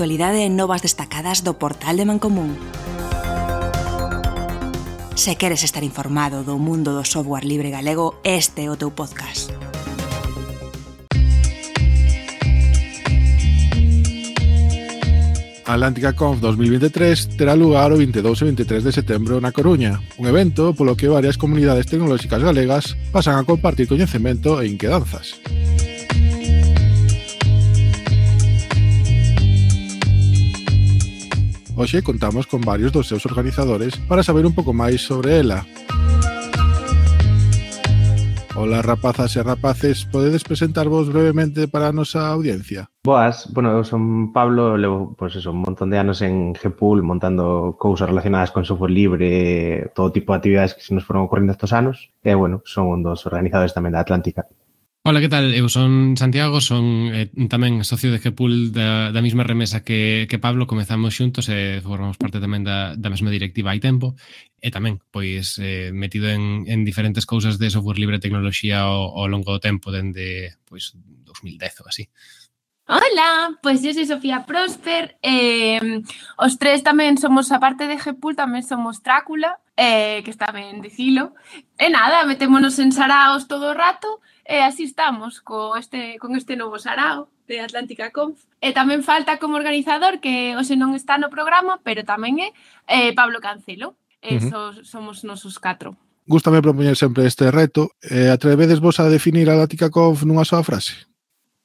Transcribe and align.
actualidade 0.00 0.40
e 0.40 0.48
novas 0.48 0.80
destacadas 0.80 1.44
do 1.44 1.60
portal 1.60 1.92
de 1.92 2.08
Mancomún. 2.08 2.56
Se 5.12 5.36
queres 5.36 5.60
estar 5.60 5.84
informado 5.84 6.40
do 6.40 6.56
mundo 6.56 6.96
do 6.96 7.04
software 7.04 7.44
libre 7.44 7.68
galego, 7.68 8.16
este 8.24 8.64
é 8.64 8.72
o 8.72 8.80
teu 8.80 8.96
podcast. 8.96 9.52
Atlántica 15.68 16.16
Conf 16.16 16.40
2023 16.40 17.36
terá 17.36 17.52
lugar 17.52 17.92
o 17.92 18.00
22 18.00 18.24
e 18.40 18.44
23 18.56 18.80
de 18.80 18.96
setembro 18.96 19.36
na 19.36 19.52
Coruña, 19.52 20.00
un 20.16 20.24
evento 20.24 20.72
polo 20.72 20.96
que 20.96 21.12
varias 21.12 21.36
comunidades 21.36 21.84
tecnolóxicas 21.84 22.40
galegas 22.40 22.96
pasan 23.12 23.36
a 23.36 23.44
compartir 23.44 23.84
coñecemento 23.84 24.64
e 24.64 24.72
inquedanzas. 24.72 25.36
Hoxe 31.80 32.02
contamos 32.02 32.46
con 32.46 32.60
varios 32.60 32.92
dos 32.92 33.08
seus 33.08 33.24
organizadores 33.24 33.96
para 33.96 34.22
saber 34.22 34.44
un 34.44 34.52
pouco 34.52 34.76
máis 34.76 35.00
sobre 35.00 35.40
ela. 35.40 35.64
Ola 38.52 38.84
rapazas 38.84 39.32
e 39.32 39.40
rapaces, 39.40 40.04
podedes 40.04 40.44
presentarvos 40.44 41.08
brevemente 41.08 41.72
para 41.72 41.88
a 41.88 41.96
nosa 41.96 42.28
audiencia? 42.28 42.92
Boas, 43.00 43.48
bueno, 43.56 43.72
eu 43.72 43.80
son 43.88 44.28
Pablo, 44.28 44.76
levo 44.76 45.16
pues 45.16 45.40
eso, 45.40 45.56
un 45.56 45.64
montón 45.64 45.88
de 45.88 45.96
anos 45.96 46.20
en 46.20 46.52
GPUL 46.52 47.00
montando 47.00 47.80
cousas 47.80 48.12
relacionadas 48.12 48.52
con 48.52 48.68
software 48.68 48.92
libre, 48.92 49.88
todo 49.96 50.12
tipo 50.12 50.36
de 50.36 50.36
actividades 50.36 50.76
que 50.76 50.84
se 50.84 50.92
nos 50.92 51.08
foron 51.08 51.24
ocorrendo 51.24 51.56
estos 51.56 51.72
anos, 51.72 52.12
e 52.20 52.36
bueno, 52.36 52.60
son 52.68 52.92
un 52.92 53.00
dos 53.00 53.24
organizadores 53.24 53.72
tamén 53.72 53.96
da 53.96 54.04
Atlántica. 54.04 54.44
Ola, 55.02 55.20
que 55.22 55.30
tal? 55.32 55.54
Eu 55.54 55.66
son 55.72 56.12
Santiago, 56.20 56.60
son 56.60 56.84
eh, 57.16 57.32
tamén 57.48 57.80
socio 57.88 58.12
de 58.12 58.20
Gepul 58.20 58.68
da, 58.68 59.08
da 59.16 59.24
mesma 59.24 59.48
remesa 59.48 59.80
que, 59.80 60.28
que 60.28 60.36
Pablo, 60.36 60.68
comezamos 60.68 61.16
xuntos 61.16 61.48
e 61.48 61.56
eh, 61.56 61.80
formamos 61.80 62.20
parte 62.20 62.36
tamén 62.36 62.68
da, 62.68 62.92
da 63.00 63.08
mesma 63.08 63.32
directiva 63.32 63.72
hai 63.72 63.80
tempo 63.80 64.12
e 64.60 64.68
tamén, 64.68 65.00
pois, 65.08 65.56
eh, 65.56 65.88
metido 65.96 66.28
en, 66.28 66.68
en 66.68 66.84
diferentes 66.84 67.24
cousas 67.24 67.56
de 67.56 67.72
software 67.72 67.96
libre 67.96 68.20
e 68.20 68.24
tecnoloxía 68.24 68.84
ao, 68.84 69.16
ao 69.16 69.24
longo 69.32 69.56
do 69.56 69.64
tempo, 69.64 69.88
dende, 69.88 70.52
pois, 70.68 70.92
2010 71.24 71.80
ou 71.80 71.88
así. 71.88 72.04
Hola, 72.90 73.54
pois 73.62 73.84
eu 73.84 73.94
soy 73.94 74.04
Sofía 74.04 74.42
Prosper 74.50 75.14
eh, 75.22 76.02
Os 76.34 76.58
tres 76.58 76.82
tamén 76.82 77.22
somos, 77.22 77.54
aparte 77.54 77.86
de 77.86 77.94
Gepul, 78.02 78.34
tamén 78.34 78.66
somos 78.66 78.98
Trácula 78.98 79.62
eh, 79.78 80.26
Que 80.26 80.34
está 80.34 80.50
ben 80.50 80.82
dicilo 80.82 81.30
E 81.78 81.86
nada, 81.86 82.26
metémonos 82.26 82.82
en 82.82 82.90
saraos 82.90 83.46
todo 83.46 83.70
o 83.70 83.78
rato 83.78 84.18
E 84.42 84.66
así 84.66 84.90
estamos 84.90 85.38
co 85.38 85.78
este, 85.78 86.18
con 86.18 86.34
este 86.34 86.58
novo 86.58 86.82
sarao 86.82 87.30
de 87.46 87.62
Atlántica 87.62 88.10
Conf. 88.10 88.42
E 88.58 88.74
tamén 88.74 89.06
falta 89.06 89.38
como 89.38 89.54
organizador, 89.54 90.18
que 90.18 90.58
hoxe 90.58 90.74
non 90.74 90.98
está 90.98 91.14
no 91.14 91.30
programa 91.30 91.78
Pero 91.86 92.02
tamén 92.02 92.42
é 92.42 92.50
eh, 92.90 93.14
Pablo 93.14 93.38
Cancelo. 93.38 93.94
E 94.18 94.34
uh 94.34 94.42
-huh. 94.42 94.50
so, 94.50 94.60
somos 94.82 95.22
nosos 95.22 95.62
catro. 95.62 95.94
Gústame 96.26 96.58
propoñer 96.58 96.98
sempre 96.98 97.22
este 97.26 97.54
reto. 97.54 97.94
Eh, 98.02 98.34
Atrevedes 98.34 98.82
vos 98.82 98.98
a 98.98 99.06
definir 99.06 99.46
a 99.46 99.54
Atlántica 99.54 99.94
Conf 99.94 100.26
nunha 100.26 100.42
soa 100.42 100.66
frase? 100.66 101.09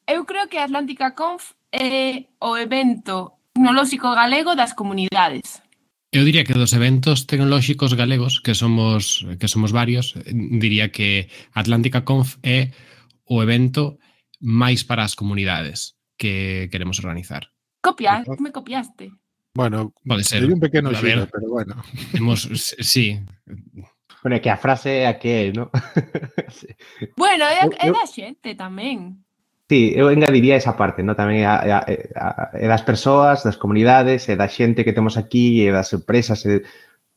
eu 0.07 0.25
creo 0.25 0.47
que 0.47 0.57
Atlántica 0.57 1.11
Conf 1.15 1.53
é 1.71 2.25
o 2.39 2.57
evento 2.57 3.33
tecnolóxico 3.53 4.13
galego 4.13 4.55
das 4.55 4.73
comunidades. 4.73 5.61
Eu 6.11 6.23
diría 6.23 6.45
que 6.45 6.53
dos 6.53 6.71
eventos 6.71 7.27
tecnolóxicos 7.27 7.93
galegos 7.93 8.39
que 8.39 8.55
somos 8.55 9.25
que 9.39 9.47
somos 9.47 9.71
varios, 9.71 10.15
diría 10.25 10.91
que 10.91 11.27
Atlántica 11.53 12.05
Conf 12.05 12.37
é 12.43 12.71
o 13.25 13.41
evento 13.41 13.99
máis 14.39 14.85
para 14.85 15.03
as 15.03 15.15
comunidades 15.15 15.97
que 16.15 16.69
queremos 16.71 16.99
organizar. 16.99 17.51
Copia, 17.81 18.23
me 18.39 18.51
copiaste. 18.51 19.11
Bueno, 19.55 19.93
pode 20.05 20.23
ser. 20.23 20.43
un 20.45 20.59
pequeno 20.59 20.93
xiro, 20.93 21.27
pero 21.31 21.49
bueno. 21.49 21.83
Hemos, 22.13 22.43
sí. 22.79 23.19
Bueno, 24.21 24.41
que 24.41 24.49
a 24.49 24.57
frase 24.57 25.03
é 25.03 25.07
aquel, 25.07 25.53
¿no? 25.53 25.71
sí. 26.49 26.67
Bueno, 27.15 27.45
é, 27.45 27.63
é 27.63 27.91
da 27.91 28.05
xente 28.05 28.55
tamén. 28.55 29.24
Sí, 29.67 29.93
eu 29.97 30.13
engadiría 30.13 30.55
esa 30.55 30.77
parte, 30.77 31.01
¿no? 31.01 31.17
tamén 31.17 31.41
a, 31.41 31.57
a, 31.57 31.81
a, 31.81 32.27
a 32.53 32.67
das 32.69 32.85
persoas, 32.85 33.41
das 33.41 33.57
comunidades, 33.57 34.29
e 34.29 34.37
da 34.37 34.45
xente 34.45 34.85
que 34.85 34.93
temos 34.93 35.17
aquí, 35.17 35.65
e 35.65 35.73
das 35.73 35.89
empresas, 35.89 36.45
e 36.45 36.61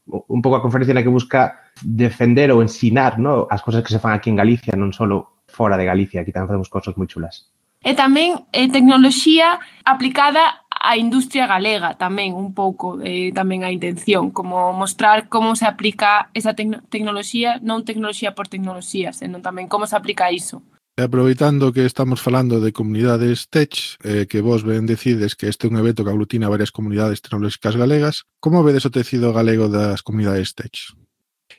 un 0.09 0.41
pouco 0.41 0.57
a 0.57 0.65
conferencia 0.65 0.97
na 0.97 1.05
que 1.05 1.13
busca 1.13 1.61
defender 1.85 2.49
ou 2.49 2.65
ensinar 2.65 3.21
¿no? 3.21 3.45
as 3.53 3.61
cousas 3.61 3.85
que 3.85 3.93
se 3.93 4.01
fan 4.01 4.17
aquí 4.17 4.33
en 4.33 4.41
Galicia, 4.41 4.73
non 4.81 4.97
só 4.97 5.05
fora 5.45 5.77
de 5.77 5.85
Galicia, 5.85 6.25
aquí 6.25 6.33
tamén 6.33 6.49
facemos 6.49 6.73
cousas 6.73 6.97
moi 6.97 7.05
chulas. 7.05 7.53
E 7.85 7.93
tamén 7.93 8.49
eh, 8.57 8.73
tecnoloxía 8.73 9.61
aplicada 9.85 10.65
á 10.73 10.97
industria 10.97 11.45
galega 11.45 12.01
tamén 12.01 12.33
un 12.33 12.57
pouco 12.57 12.97
eh, 13.05 13.29
tamén 13.37 13.61
a 13.63 13.71
intención, 13.71 14.33
como 14.33 14.73
mostrar 14.73 15.29
como 15.29 15.53
se 15.53 15.69
aplica 15.69 16.33
esa 16.33 16.57
tecno 16.57 16.81
tecnoloxía, 16.89 17.61
non 17.61 17.85
tecnoloxía 17.85 18.33
por 18.33 18.49
tecnoloxía, 18.49 19.13
senón 19.13 19.45
tamén 19.45 19.69
como 19.69 19.85
se 19.85 20.01
aplica 20.01 20.33
iso. 20.33 20.65
E 20.99 21.03
aproveitando 21.07 21.71
que 21.71 21.87
estamos 21.87 22.19
falando 22.19 22.59
de 22.59 22.75
comunidades 22.75 23.47
tech, 23.47 23.71
eh, 24.03 24.27
que 24.27 24.43
vos 24.43 24.67
ben 24.67 24.83
decides 24.83 25.39
que 25.39 25.47
este 25.47 25.63
é 25.67 25.71
un 25.71 25.79
evento 25.79 26.03
que 26.03 26.11
aglutina 26.11 26.51
varias 26.51 26.75
comunidades 26.75 27.23
tecnolóxicas 27.23 27.79
galegas, 27.79 28.27
como 28.43 28.67
vedes 28.67 28.83
o 28.83 28.91
tecido 28.91 29.31
galego 29.31 29.71
das 29.71 30.03
comunidades 30.03 30.59
tech? 30.59 30.75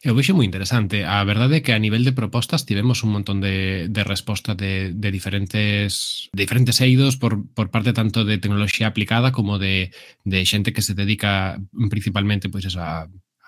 Eu 0.03 0.11
vexo 0.11 0.35
moi 0.35 0.43
interesante. 0.43 1.07
A 1.07 1.23
verdade 1.23 1.59
é 1.59 1.63
que 1.63 1.71
a 1.71 1.79
nivel 1.79 2.03
de 2.03 2.11
propostas 2.11 2.67
tivemos 2.67 2.99
un 3.07 3.15
montón 3.15 3.39
de, 3.39 3.87
de 3.87 4.03
resposta 4.03 4.59
de, 4.59 4.91
de 4.91 5.07
diferentes 5.07 6.27
de 6.35 6.43
diferentes 6.43 6.83
eidos 6.83 7.15
por, 7.15 7.47
por 7.55 7.71
parte 7.71 7.95
tanto 7.95 8.27
de 8.27 8.43
tecnoloxía 8.43 8.91
aplicada 8.91 9.31
como 9.31 9.55
de, 9.55 9.95
de 10.27 10.43
xente 10.43 10.75
que 10.75 10.83
se 10.83 10.99
dedica 10.99 11.63
principalmente 11.87 12.51
pois, 12.51 12.67
pues, 12.67 12.75
a 12.75 13.07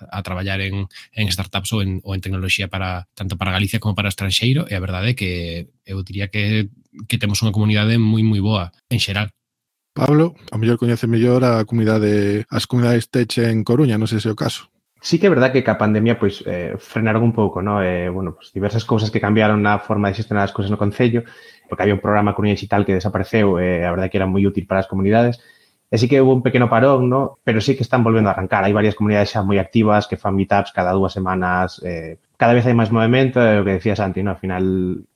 a 0.10 0.20
traballar 0.24 0.62
en, 0.62 0.88
en 1.14 1.26
startups 1.32 1.74
ou 1.74 1.82
en, 1.82 2.02
ou 2.02 2.16
en 2.16 2.22
tecnoloxía 2.22 2.68
para 2.68 3.06
tanto 3.14 3.38
para 3.38 3.52
Galicia 3.54 3.80
como 3.80 3.94
para 3.94 4.10
o 4.10 4.14
estranxeiro 4.14 4.66
e 4.66 4.74
a 4.74 4.84
verdade 4.84 5.14
é 5.14 5.18
que 5.18 5.32
eu 5.86 6.02
diría 6.02 6.32
que, 6.32 6.70
que 7.06 7.20
temos 7.22 7.42
unha 7.46 7.54
comunidade 7.54 8.00
moi 8.02 8.24
moi 8.26 8.42
boa 8.42 8.72
en 8.90 9.00
xeral. 9.00 9.30
Pablo, 9.92 10.40
a 10.52 10.56
mellor 10.56 10.80
coñece 10.80 11.06
mellor 11.06 11.44
a 11.44 11.68
comunidade 11.68 12.48
as 12.48 12.64
comunidades 12.66 13.12
tech 13.12 13.38
en 13.44 13.68
Coruña, 13.68 14.00
non 14.00 14.08
sei 14.08 14.24
se 14.24 14.32
é 14.32 14.34
o 14.34 14.40
caso. 14.40 14.72
Sí 15.02 15.18
que 15.18 15.26
é 15.28 15.34
verdad 15.34 15.52
que 15.52 15.66
ca 15.66 15.82
pandemia 15.82 16.22
pois 16.22 16.46
eh, 16.46 16.78
frenaron 16.78 17.26
un 17.26 17.34
pouco, 17.34 17.60
¿no? 17.66 17.82
Eh, 17.82 18.08
bueno, 18.08 18.38
pues 18.38 18.54
diversas 18.54 18.86
cousas 18.86 19.10
que 19.10 19.20
cambiaron 19.20 19.66
a 19.66 19.82
forma 19.82 20.08
de 20.08 20.16
xestionar 20.16 20.46
as 20.46 20.54
cousas 20.54 20.70
no 20.70 20.78
Concello, 20.78 21.26
porque 21.68 21.84
había 21.84 21.98
un 21.98 22.06
programa 22.06 22.38
Coruña 22.38 22.54
Digital 22.54 22.86
que 22.86 22.94
desapareceu, 22.94 23.58
eh, 23.58 23.84
a 23.84 23.92
verdad 23.92 24.14
que 24.14 24.22
era 24.22 24.30
moi 24.30 24.46
útil 24.46 24.70
para 24.70 24.86
as 24.86 24.88
comunidades, 24.88 25.42
E 25.92 25.98
sí 26.00 26.08
que 26.08 26.22
hubo 26.22 26.34
un 26.34 26.42
pequeno 26.42 26.70
parón, 26.70 27.10
¿no? 27.10 27.40
pero 27.44 27.60
sí 27.60 27.76
que 27.76 27.84
están 27.84 28.02
volvendo 28.02 28.30
a 28.30 28.34
arrancar. 28.34 28.64
Hai 28.64 28.72
varias 28.72 28.96
comunidades 28.96 29.36
xa 29.36 29.44
moi 29.44 29.60
activas 29.60 30.08
que 30.08 30.16
fan 30.16 30.40
meetups 30.40 30.72
cada 30.72 30.96
dúas 30.96 31.12
semanas. 31.12 31.84
Eh, 31.84 32.16
cada 32.40 32.56
vez 32.56 32.64
hai 32.64 32.72
máis 32.72 32.96
movimento, 32.96 33.44
é 33.44 33.60
o 33.60 33.66
que 33.68 33.76
decía 33.76 34.00
Santi, 34.00 34.24
¿no? 34.24 34.32
Ao 34.32 34.40
final, 34.40 34.64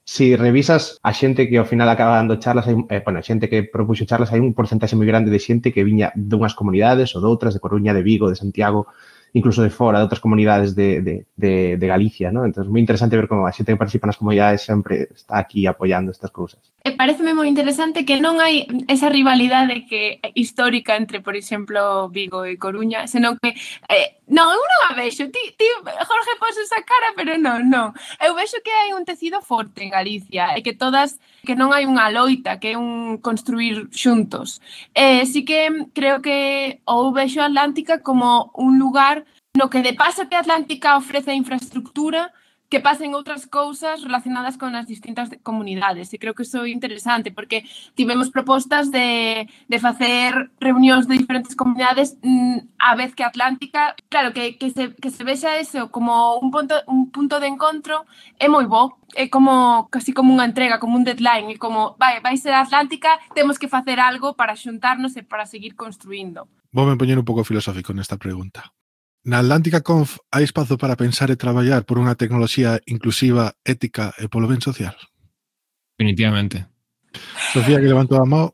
si 0.03 0.35
revisas 0.35 0.99
a 0.99 1.15
xente 1.15 1.47
que 1.47 1.55
ao 1.55 1.65
final 1.71 1.87
acaba 1.87 2.19
dando 2.19 2.35
charlas, 2.43 2.67
hai, 2.67 2.75
eh, 2.91 2.99
bueno, 2.99 3.23
xente 3.23 3.47
que 3.47 3.63
propuxo 3.63 4.03
charlas, 4.03 4.35
hai 4.35 4.43
un 4.43 4.51
porcentaxe 4.51 4.99
moi 4.99 5.07
grande 5.07 5.31
de 5.31 5.39
xente 5.39 5.71
que 5.71 5.87
viña 5.87 6.11
dunhas 6.11 6.51
comunidades 6.59 7.15
ou 7.15 7.23
doutras, 7.23 7.55
de 7.55 7.63
Coruña, 7.63 7.95
de 7.95 8.03
Vigo, 8.03 8.27
de 8.27 8.35
Santiago, 8.35 8.91
incluso 9.35 9.61
de 9.61 9.69
fora, 9.69 9.99
de 9.99 10.07
outras 10.07 10.23
comunidades 10.23 10.79
de, 10.79 11.03
de, 11.03 11.25
de, 11.35 11.75
de 11.75 11.87
Galicia, 11.87 12.31
¿no? 12.31 12.47
Entón, 12.47 12.71
moi 12.71 12.79
interesante 12.79 13.19
ver 13.19 13.27
como 13.27 13.43
a 13.43 13.51
xente 13.51 13.75
que 13.75 13.83
participa 13.83 14.07
nas 14.07 14.15
comunidades 14.15 14.63
sempre 14.63 15.11
está 15.11 15.35
aquí 15.35 15.67
apoiando 15.67 16.15
estas 16.15 16.31
cousas. 16.31 16.63
E 16.79 16.89
eh, 16.89 16.95
pareceme 16.95 17.35
moi 17.35 17.51
interesante 17.51 18.07
que 18.07 18.23
non 18.23 18.39
hai 18.39 18.63
esa 18.87 19.11
rivalidade 19.11 19.83
que 19.91 20.23
eh, 20.23 20.31
histórica 20.39 20.95
entre, 20.95 21.19
por 21.19 21.35
exemplo, 21.35 22.07
Vigo 22.07 22.47
e 22.47 22.55
Coruña, 22.55 23.11
senón 23.11 23.35
que 23.43 23.51
eh, 23.91 24.23
non, 24.31 24.47
eu 24.47 24.63
non 24.63 24.81
a 24.87 24.95
vexo, 24.95 25.27
ti, 25.27 25.43
ti 25.59 25.67
Jorge 25.83 26.33
pos 26.39 26.55
esa 26.55 26.79
cara, 26.87 27.11
pero 27.19 27.35
non, 27.35 27.67
non. 27.67 27.91
Eu 28.23 28.39
vexo 28.39 28.63
que 28.63 28.71
hai 28.71 28.95
un 28.95 29.03
tecido 29.03 29.43
forte 29.43 29.83
en 29.83 29.91
Galicia 29.91 30.55
e 30.55 30.63
que 30.63 30.71
todas 30.71 31.19
que 31.43 31.59
non 31.59 31.75
hai 31.75 31.83
unha 31.83 32.07
loita, 32.07 32.55
que 32.63 32.73
é 32.73 32.79
un 32.79 33.19
construir 33.19 33.91
xuntos. 33.91 34.63
Eh, 34.95 35.27
sí 35.27 35.43
que 35.43 35.91
creo 35.91 36.23
que 36.23 36.79
ou 36.87 37.11
vexo 37.11 37.43
Atlántica 37.43 37.99
como 37.99 38.55
un 38.55 38.79
lugar 38.79 39.24
No 39.55 39.69
que 39.69 39.81
de 39.81 39.93
paso 39.93 40.27
que 40.27 40.35
Atlántica 40.35 40.97
ofrece 40.97 41.33
infraestructura, 41.33 42.33
que 42.69 42.81
pasen 42.81 43.13
outras 43.13 43.45
cousas 43.45 44.03
relacionadas 44.03 44.57
con 44.57 44.75
as 44.75 44.83
distintas 44.83 45.29
comunidades. 45.47 46.11
E 46.11 46.19
creo 46.19 46.33
que 46.35 46.43
iso 46.43 46.65
é 46.65 46.73
interesante, 46.73 47.31
porque 47.31 47.63
tivemos 47.95 48.33
propostas 48.33 48.91
de, 48.91 49.47
de 49.47 49.77
facer 49.79 50.51
reunións 50.59 51.07
de 51.07 51.15
diferentes 51.15 51.55
comunidades 51.55 52.17
mm, 52.19 52.75
a 52.81 52.99
vez 52.99 53.15
que 53.15 53.23
Atlántica. 53.23 53.95
Claro, 54.09 54.33
que, 54.35 54.57
que, 54.59 54.75
se, 54.75 54.91
que 54.97 55.07
se 55.07 55.23
vexa 55.23 55.55
eso 55.55 55.87
como 55.87 56.35
un 56.35 56.51
punto, 56.51 56.75
un 56.91 57.15
punto 57.15 57.39
de 57.39 57.47
encontro 57.47 58.03
é 58.41 58.49
moi 58.49 58.67
bo. 58.67 58.99
É 59.15 59.31
como 59.31 59.87
casi 59.87 60.11
como 60.11 60.35
unha 60.35 60.43
entrega, 60.43 60.81
como 60.81 60.97
un 60.97 61.07
deadline. 61.07 61.53
E 61.53 61.61
como, 61.61 61.95
vai, 61.95 62.19
vai 62.19 62.35
ser 62.35 62.51
Atlántica, 62.57 63.15
temos 63.31 63.55
que 63.55 63.71
facer 63.71 64.01
algo 64.01 64.35
para 64.35 64.57
xuntarnos 64.57 65.15
e 65.15 65.23
para 65.23 65.45
seguir 65.47 65.79
construindo. 65.79 66.51
Vou 66.75 66.83
me 66.83 66.99
poñer 66.99 67.15
un 67.15 67.23
pouco 67.23 67.47
filosófico 67.47 67.95
nesta 67.95 68.19
pregunta. 68.19 68.67
Na 69.25 69.41
Atlántica 69.41 69.81
Conf 69.81 70.21
hai 70.29 70.45
espazo 70.45 70.77
para 70.77 70.93
pensar 70.93 71.33
e 71.33 71.41
traballar 71.41 71.81
por 71.81 71.97
unha 71.97 72.13
tecnoloxía 72.13 72.77
inclusiva, 72.85 73.57
ética 73.65 74.13
e 74.21 74.29
polo 74.29 74.45
ben 74.45 74.61
social? 74.61 74.93
Definitivamente. 75.97 76.69
Sofía, 77.49 77.81
que 77.81 77.89
levantou 77.89 78.21
a 78.21 78.29
mão. 78.29 78.53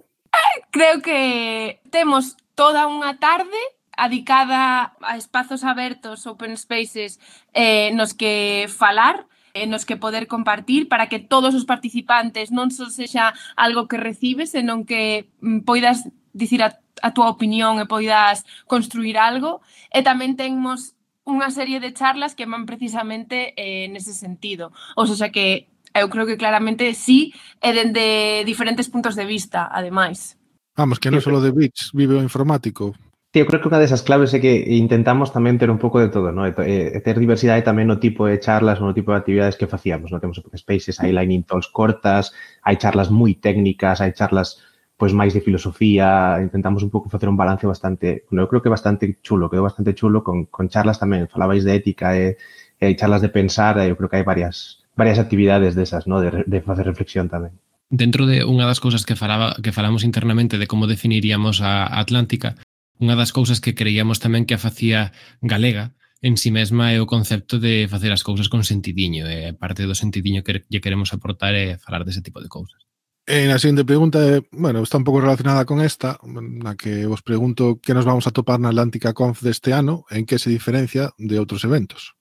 Creo 0.71 1.03
que 1.03 1.83
temos 1.91 2.39
toda 2.55 2.87
unha 2.87 3.19
tarde 3.19 3.59
adicada 3.99 4.95
a 5.03 5.19
espazos 5.19 5.67
abertos, 5.67 6.23
open 6.23 6.55
spaces, 6.55 7.19
eh, 7.51 7.91
nos 7.91 8.15
que 8.15 8.71
falar 8.71 9.27
eh, 9.53 9.67
nos 9.67 9.85
que 9.85 9.97
poder 9.97 10.27
compartir 10.27 10.87
para 10.87 11.07
que 11.07 11.19
todos 11.19 11.55
os 11.55 11.65
participantes 11.65 12.51
non 12.51 12.69
só 12.69 12.87
sexa 12.87 13.35
algo 13.55 13.87
que 13.89 13.99
recibes, 13.99 14.53
senón 14.53 14.83
que 14.83 15.31
mm, 15.41 15.67
poidas 15.67 16.07
dicir 16.33 16.63
a, 16.63 16.79
a 17.01 17.11
túa 17.11 17.31
opinión 17.31 17.79
e 17.79 17.85
poidas 17.85 18.47
construir 18.65 19.19
algo. 19.19 19.59
E 19.91 20.01
tamén 20.01 20.39
temos 20.39 20.95
unha 21.27 21.53
serie 21.53 21.77
de 21.79 21.93
charlas 21.93 22.33
que 22.33 22.49
van 22.49 22.65
precisamente 22.65 23.53
eh, 23.55 23.87
nese 23.91 24.15
sentido. 24.15 24.73
O 24.97 25.05
sea 25.05 25.29
que 25.29 25.69
eu 25.93 26.09
creo 26.09 26.25
que 26.25 26.39
claramente 26.39 26.93
sí, 26.93 27.35
e 27.59 27.69
dende 27.75 28.43
diferentes 28.47 28.87
puntos 28.87 29.15
de 29.15 29.27
vista, 29.27 29.67
ademais. 29.67 30.39
Vamos, 30.75 31.03
que 31.03 31.11
non 31.11 31.19
só 31.19 31.35
de 31.43 31.51
bits 31.51 31.91
vive 31.91 32.15
o 32.15 32.23
informático, 32.23 32.95
Sí, 33.33 33.39
eu 33.39 33.47
creo 33.47 33.63
que 33.63 33.71
unha 33.71 33.79
desas 33.79 34.03
claves 34.03 34.35
é 34.35 34.43
que 34.43 34.59
intentamos 34.75 35.31
tamén 35.31 35.55
ter 35.55 35.71
un 35.71 35.79
pouco 35.79 36.03
de 36.03 36.11
todo, 36.11 36.35
¿no? 36.35 36.43
E, 36.43 36.51
e 36.67 36.99
eh, 36.99 36.99
ter 36.99 37.15
diversidade 37.15 37.63
tamén 37.63 37.87
no 37.87 37.95
tipo 37.95 38.27
de 38.27 38.35
charlas 38.43 38.83
ou 38.83 38.91
no 38.91 38.91
tipo 38.91 39.15
de 39.15 39.23
actividades 39.23 39.55
que 39.55 39.71
facíamos, 39.71 40.11
¿no? 40.11 40.19
Temos 40.19 40.35
open 40.43 40.51
spaces, 40.59 40.99
hai 40.99 41.11
mm. 41.11 41.15
lightning 41.15 41.43
talks 41.47 41.71
cortas, 41.71 42.35
hai 42.67 42.75
charlas 42.75 43.07
moi 43.07 43.39
técnicas, 43.39 44.03
hai 44.03 44.11
charlas 44.11 44.59
pois 44.99 45.15
máis 45.15 45.31
de 45.31 45.39
filosofía, 45.39 46.43
intentamos 46.43 46.83
un 46.83 46.91
pouco 46.91 47.07
facer 47.07 47.31
un 47.31 47.39
balance 47.39 47.63
bastante, 47.63 48.27
bueno, 48.27 48.43
eu 48.43 48.51
creo 48.51 48.59
que 48.59 48.67
bastante 48.67 49.23
chulo, 49.23 49.47
quedou 49.47 49.63
bastante 49.63 49.95
chulo 49.95 50.27
con, 50.27 50.51
con 50.51 50.67
charlas 50.67 50.99
tamén, 50.99 51.31
falabais 51.31 51.63
de 51.63 51.71
ética 51.71 52.11
eh, 52.19 52.35
e, 52.83 52.91
e 52.91 52.99
charlas 52.99 53.23
de 53.23 53.31
pensar, 53.31 53.79
eh, 53.79 53.87
e 53.87 53.89
eu 53.89 53.95
creo 53.95 54.11
que 54.11 54.19
hai 54.19 54.27
varias 54.27 54.83
varias 54.99 55.23
actividades 55.23 55.71
desas, 55.71 56.03
¿no? 56.03 56.19
de, 56.19 56.43
de 56.43 56.59
facer 56.59 56.83
reflexión 56.83 57.31
tamén 57.31 57.55
dentro 57.91 58.27
de 58.27 58.43
unha 58.43 58.67
das 58.67 58.83
cousas 58.83 59.07
que 59.07 59.15
falaba 59.15 59.55
que 59.63 59.71
falamos 59.71 60.03
internamente 60.03 60.59
de 60.59 60.67
como 60.67 60.83
definiríamos 60.83 61.63
a 61.63 61.87
Atlántica, 61.95 62.59
Unha 63.01 63.17
das 63.17 63.33
cousas 63.33 63.57
que 63.57 63.73
creíamos 63.73 64.21
tamén 64.21 64.45
que 64.45 64.53
a 64.53 64.61
facía 64.61 65.09
galega 65.41 65.97
en 66.21 66.37
si 66.37 66.49
sí 66.49 66.49
mesma 66.53 66.93
é 66.93 67.01
o 67.01 67.09
concepto 67.09 67.57
de 67.57 67.89
facer 67.89 68.13
as 68.13 68.21
cousas 68.21 68.45
con 68.45 68.61
sentidiño, 68.61 69.25
e 69.25 69.57
parte 69.57 69.89
do 69.89 69.97
sentidiño 69.97 70.45
que 70.45 70.61
lle 70.69 70.83
queremos 70.85 71.09
aportar 71.09 71.57
é 71.57 71.81
falar 71.81 72.05
dese 72.05 72.21
tipo 72.21 72.37
de 72.45 72.47
cousas. 72.53 72.85
E 73.25 73.49
na 73.49 73.57
seguinte 73.57 73.89
pregunta, 73.89 74.21
bueno, 74.53 74.85
está 74.85 75.01
un 75.01 75.05
pouco 75.05 75.17
relacionada 75.17 75.65
con 75.65 75.81
esta, 75.81 76.21
na 76.21 76.77
que 76.77 77.09
vos 77.09 77.25
pregunto 77.25 77.81
que 77.81 77.97
nos 77.97 78.05
vamos 78.05 78.29
a 78.29 78.33
topar 78.37 78.61
na 78.61 78.69
Atlántica 78.69 79.17
Conf 79.17 79.41
deste 79.41 79.73
ano, 79.73 80.05
en 80.13 80.29
que 80.29 80.37
se 80.37 80.53
diferencia 80.53 81.09
de 81.17 81.41
outros 81.41 81.65
eventos 81.65 82.13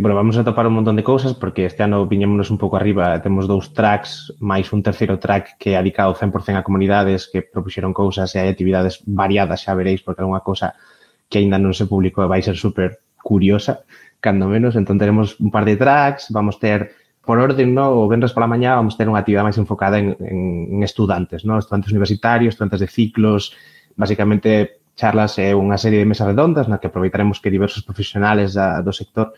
bueno, 0.00 0.14
vamos 0.14 0.36
a 0.36 0.44
topar 0.44 0.66
un 0.66 0.74
montón 0.74 0.96
de 0.96 1.02
cousas 1.02 1.34
porque 1.34 1.66
este 1.66 1.82
ano 1.82 2.06
viñémonos 2.06 2.50
un 2.50 2.58
pouco 2.58 2.76
arriba, 2.76 3.20
temos 3.20 3.46
dous 3.46 3.74
tracks 3.74 4.32
máis 4.38 4.70
un 4.72 4.82
terceiro 4.82 5.18
track 5.18 5.58
que 5.58 5.74
é 5.74 5.78
dedicado 5.78 6.14
100% 6.14 6.56
a 6.56 6.66
comunidades 6.66 7.26
que 7.26 7.42
propuxeron 7.42 7.92
cousas 7.92 8.34
e 8.34 8.42
hai 8.42 8.48
actividades 8.48 9.02
variadas, 9.04 9.66
xa 9.66 9.74
veréis, 9.74 10.00
porque 10.02 10.22
é 10.22 10.28
unha 10.28 10.42
cousa 10.42 10.78
que 11.26 11.42
aínda 11.42 11.58
non 11.58 11.74
se 11.74 11.90
publicou 11.90 12.22
e 12.24 12.30
vai 12.30 12.40
ser 12.40 12.54
super 12.54 13.02
curiosa, 13.18 13.84
cando 14.22 14.46
menos, 14.46 14.78
entón 14.78 14.96
teremos 14.96 15.36
un 15.42 15.50
par 15.50 15.66
de 15.66 15.76
tracks, 15.76 16.30
vamos 16.30 16.56
ter 16.62 16.94
por 17.22 17.38
orden, 17.38 17.74
¿no? 17.74 17.92
o 17.92 18.08
venres 18.08 18.32
pola 18.32 18.48
mañá 18.48 18.78
vamos 18.78 18.96
ter 18.96 19.04
unha 19.04 19.20
actividade 19.20 19.52
máis 19.52 19.60
enfocada 19.60 20.00
en, 20.00 20.16
en, 20.16 20.78
en 20.78 20.80
estudantes, 20.80 21.44
¿no? 21.44 21.60
estudantes 21.60 21.92
universitarios, 21.92 22.56
estudantes 22.56 22.80
de 22.80 22.88
ciclos, 22.88 23.52
basicamente 23.98 24.80
charlas 24.98 25.38
e 25.38 25.54
unha 25.54 25.78
serie 25.78 26.02
de 26.02 26.08
mesas 26.08 26.26
redondas 26.26 26.66
na 26.66 26.82
que 26.82 26.90
aproveitaremos 26.90 27.38
que 27.38 27.52
diversos 27.52 27.86
profesionales 27.86 28.56
da, 28.56 28.82
do 28.82 28.90
sector 28.90 29.30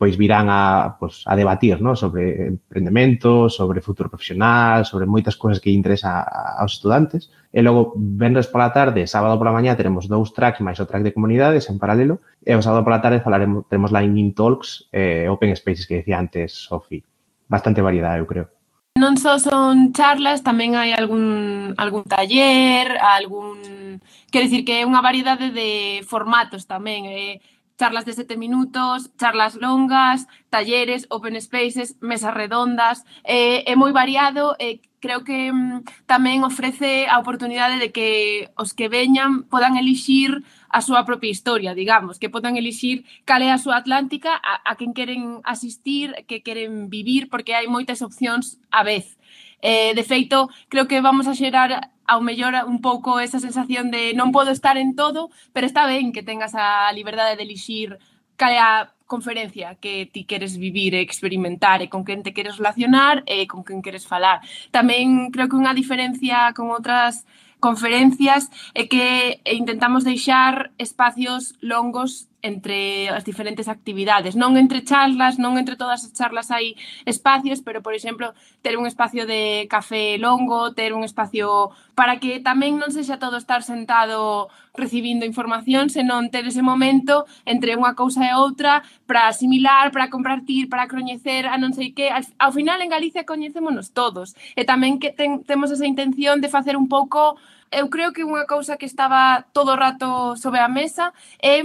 pois 0.00 0.16
virán 0.16 0.48
a, 0.48 0.96
pois, 0.96 1.28
a 1.28 1.36
debatir 1.36 1.84
no? 1.84 1.92
sobre 1.92 2.56
emprendemento, 2.56 3.52
sobre 3.52 3.84
futuro 3.84 4.08
profesional, 4.08 4.88
sobre 4.88 5.04
moitas 5.04 5.36
cousas 5.36 5.60
que 5.60 5.68
interesa 5.68 6.24
aos 6.56 6.80
estudantes. 6.80 7.28
E 7.52 7.60
logo, 7.60 7.92
vendres 8.00 8.48
pola 8.48 8.72
tarde, 8.72 9.04
sábado 9.04 9.36
pola 9.36 9.52
mañá, 9.52 9.76
teremos 9.76 10.08
dous 10.08 10.32
tracks 10.32 10.64
máis 10.64 10.80
o 10.80 10.88
track 10.88 11.04
de 11.04 11.12
comunidades 11.12 11.68
en 11.68 11.76
paralelo. 11.76 12.16
E 12.40 12.56
o 12.56 12.64
sábado 12.64 12.80
pola 12.80 13.04
tarde 13.04 13.20
falaremos, 13.20 13.68
teremos 13.68 13.92
Lightning 13.92 14.32
Talks, 14.32 14.88
eh, 14.88 15.28
Open 15.28 15.52
Spaces 15.52 15.84
que 15.84 16.00
decía 16.00 16.16
antes 16.16 16.56
Sofi. 16.56 17.04
Bastante 17.44 17.84
variedade, 17.84 18.24
eu 18.24 18.30
creo. 18.30 18.48
Non 18.96 19.20
só 19.20 19.36
son 19.36 19.92
charlas, 19.92 20.40
tamén 20.40 20.80
hai 20.80 20.96
algún, 20.96 21.76
algún 21.76 22.08
taller, 22.08 22.96
algún... 23.04 24.00
Quero 24.32 24.48
dicir 24.48 24.64
que 24.64 24.80
é 24.80 24.88
unha 24.88 25.04
variedade 25.04 25.52
de 25.52 26.00
formatos 26.08 26.64
tamén. 26.64 27.04
Eh? 27.04 27.44
charlas 27.80 28.04
de 28.04 28.12
sete 28.12 28.36
minutos, 28.36 29.08
charlas 29.16 29.56
longas, 29.56 30.28
talleres, 30.50 31.06
open 31.08 31.40
spaces, 31.40 31.96
mesas 32.04 32.34
redondas, 32.34 33.08
eh, 33.24 33.64
é 33.64 33.72
moi 33.72 33.96
variado 33.96 34.52
e 34.60 34.68
eh, 34.68 34.76
creo 35.00 35.24
que 35.24 35.48
mm, 35.48 36.04
tamén 36.04 36.44
ofrece 36.44 37.08
a 37.08 37.16
oportunidade 37.16 37.80
de 37.80 37.88
que 37.88 38.52
os 38.60 38.76
que 38.76 38.92
veñan 38.92 39.48
podan 39.48 39.80
elixir 39.80 40.44
a 40.68 40.84
súa 40.84 41.08
propia 41.08 41.32
historia, 41.32 41.72
digamos, 41.72 42.20
que 42.20 42.28
podan 42.28 42.60
elixir 42.60 43.08
cal 43.24 43.40
é 43.40 43.48
a 43.48 43.56
súa 43.56 43.80
Atlántica, 43.80 44.36
a, 44.36 44.60
a 44.60 44.76
quen 44.76 44.92
queren 44.92 45.40
asistir, 45.48 46.12
que 46.28 46.44
queren 46.44 46.92
vivir, 46.92 47.32
porque 47.32 47.56
hai 47.56 47.64
moitas 47.64 48.04
opcións 48.04 48.60
a 48.68 48.84
vez. 48.84 49.16
Eh, 49.64 49.96
de 49.96 50.04
feito, 50.04 50.52
creo 50.68 50.84
que 50.84 51.00
vamos 51.00 51.24
a 51.28 51.36
xerar 51.36 51.96
ao 52.10 52.18
mellor 52.18 52.58
un 52.66 52.82
pouco 52.82 53.22
esa 53.22 53.38
sensación 53.38 53.94
de 53.94 54.18
non 54.18 54.34
podo 54.34 54.50
estar 54.50 54.74
en 54.74 54.98
todo, 54.98 55.30
pero 55.54 55.70
está 55.70 55.86
ben 55.86 56.10
que 56.10 56.26
tengas 56.26 56.58
a 56.58 56.90
liberdade 56.90 57.38
de 57.38 57.46
elixir 57.46 58.02
cal 58.34 58.50
é 58.50 58.58
a 58.58 58.90
conferencia 59.06 59.78
que 59.78 60.10
ti 60.10 60.26
queres 60.26 60.58
vivir 60.58 60.90
e 60.98 61.06
experimentar 61.06 61.78
e 61.82 61.92
con 61.92 62.02
quen 62.02 62.26
te 62.26 62.34
queres 62.34 62.58
relacionar 62.58 63.22
e 63.30 63.46
con 63.46 63.62
quen 63.62 63.78
queres 63.78 64.10
falar. 64.10 64.42
Tamén 64.74 65.30
creo 65.30 65.46
que 65.46 65.60
unha 65.60 65.76
diferencia 65.76 66.50
con 66.50 66.74
outras 66.74 67.22
conferencias 67.62 68.50
é 68.74 68.90
que 68.90 69.38
intentamos 69.46 70.02
deixar 70.02 70.74
espacios 70.82 71.54
longos 71.62 72.26
entre 72.42 73.08
as 73.08 73.24
diferentes 73.24 73.68
actividades. 73.68 74.36
Non 74.36 74.56
entre 74.56 74.82
charlas, 74.84 75.36
non 75.36 75.60
entre 75.60 75.76
todas 75.76 76.04
as 76.04 76.12
charlas 76.12 76.48
hai 76.50 76.76
espacios, 77.04 77.60
pero, 77.60 77.84
por 77.84 77.92
exemplo, 77.92 78.32
ter 78.62 78.76
un 78.76 78.86
espacio 78.86 79.26
de 79.26 79.66
café 79.68 80.16
longo, 80.18 80.72
ter 80.72 80.92
un 80.92 81.04
espacio 81.04 81.70
para 81.94 82.16
que 82.18 82.40
tamén 82.40 82.80
non 82.80 82.90
sexa 82.90 83.20
todo 83.20 83.36
estar 83.36 83.60
sentado 83.60 84.48
recibindo 84.72 85.26
información, 85.26 85.90
senón 85.90 86.30
ter 86.30 86.46
ese 86.46 86.62
momento 86.62 87.26
entre 87.44 87.76
unha 87.76 87.92
cousa 87.92 88.24
e 88.24 88.32
outra 88.32 88.80
para 89.04 89.28
asimilar, 89.28 89.92
para 89.92 90.08
compartir, 90.08 90.72
para 90.72 90.88
coñecer, 90.88 91.44
a 91.46 91.60
non 91.60 91.76
sei 91.76 91.92
que. 91.92 92.08
Ao 92.10 92.52
final, 92.54 92.80
en 92.80 92.90
Galicia 92.90 93.28
coñecémonos 93.28 93.92
todos. 93.92 94.32
E 94.56 94.64
tamén 94.64 94.96
que 94.96 95.12
ten, 95.12 95.44
temos 95.44 95.68
esa 95.68 95.84
intención 95.84 96.40
de 96.40 96.48
facer 96.48 96.76
un 96.76 96.88
pouco 96.88 97.36
eu 97.70 97.86
creo 97.88 98.10
que 98.10 98.26
unha 98.26 98.50
cousa 98.50 98.74
que 98.74 98.86
estaba 98.86 99.46
todo 99.54 99.78
o 99.78 99.78
rato 99.78 100.34
sobre 100.34 100.58
a 100.58 100.66
mesa 100.66 101.14
é 101.38 101.62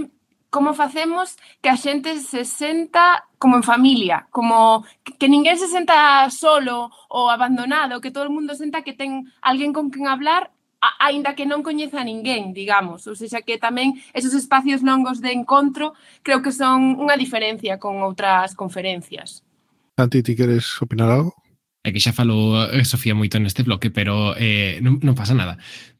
como 0.50 0.74
facemos 0.74 1.36
que 1.60 1.68
a 1.68 1.76
xente 1.76 2.16
se 2.20 2.44
senta 2.44 3.24
como 3.38 3.56
en 3.56 3.64
familia, 3.66 4.26
como 4.30 4.84
que 5.18 5.28
ninguén 5.28 5.58
se 5.58 5.68
senta 5.68 6.28
solo 6.30 6.90
ou 7.10 7.28
abandonado, 7.28 8.00
que 8.00 8.10
todo 8.10 8.28
o 8.28 8.34
mundo 8.34 8.56
senta 8.56 8.82
que 8.86 8.96
ten 8.96 9.28
alguén 9.42 9.74
con 9.76 9.90
quen 9.90 10.08
hablar 10.08 10.54
aínda 11.00 11.34
que 11.34 11.48
non 11.48 11.64
coñeza 11.64 12.04
ninguén, 12.04 12.52
digamos, 12.52 13.06
ou 13.08 13.16
seja 13.16 13.42
que 13.42 13.58
tamén 13.58 13.96
esos 14.14 14.36
espacios 14.36 14.84
longos 14.84 15.18
de 15.24 15.32
encontro 15.32 15.96
creo 16.22 16.44
que 16.44 16.52
son 16.52 17.00
unha 17.00 17.18
diferencia 17.18 17.80
con 17.80 18.04
outras 18.04 18.54
conferencias. 18.54 19.42
Santi, 19.96 20.20
ti 20.22 20.36
queres 20.36 20.68
opinar 20.82 21.08
algo? 21.08 21.32
É 21.86 21.94
que 21.94 22.02
xa 22.02 22.10
falou 22.10 22.58
eh, 22.74 22.82
Sofía 22.82 23.14
moito 23.14 23.38
neste 23.38 23.62
bloque, 23.62 23.94
pero 23.94 24.34
eh, 24.34 24.82
non, 24.82 24.98
non 25.00 25.14
pasa 25.14 25.38
nada. 25.38 25.54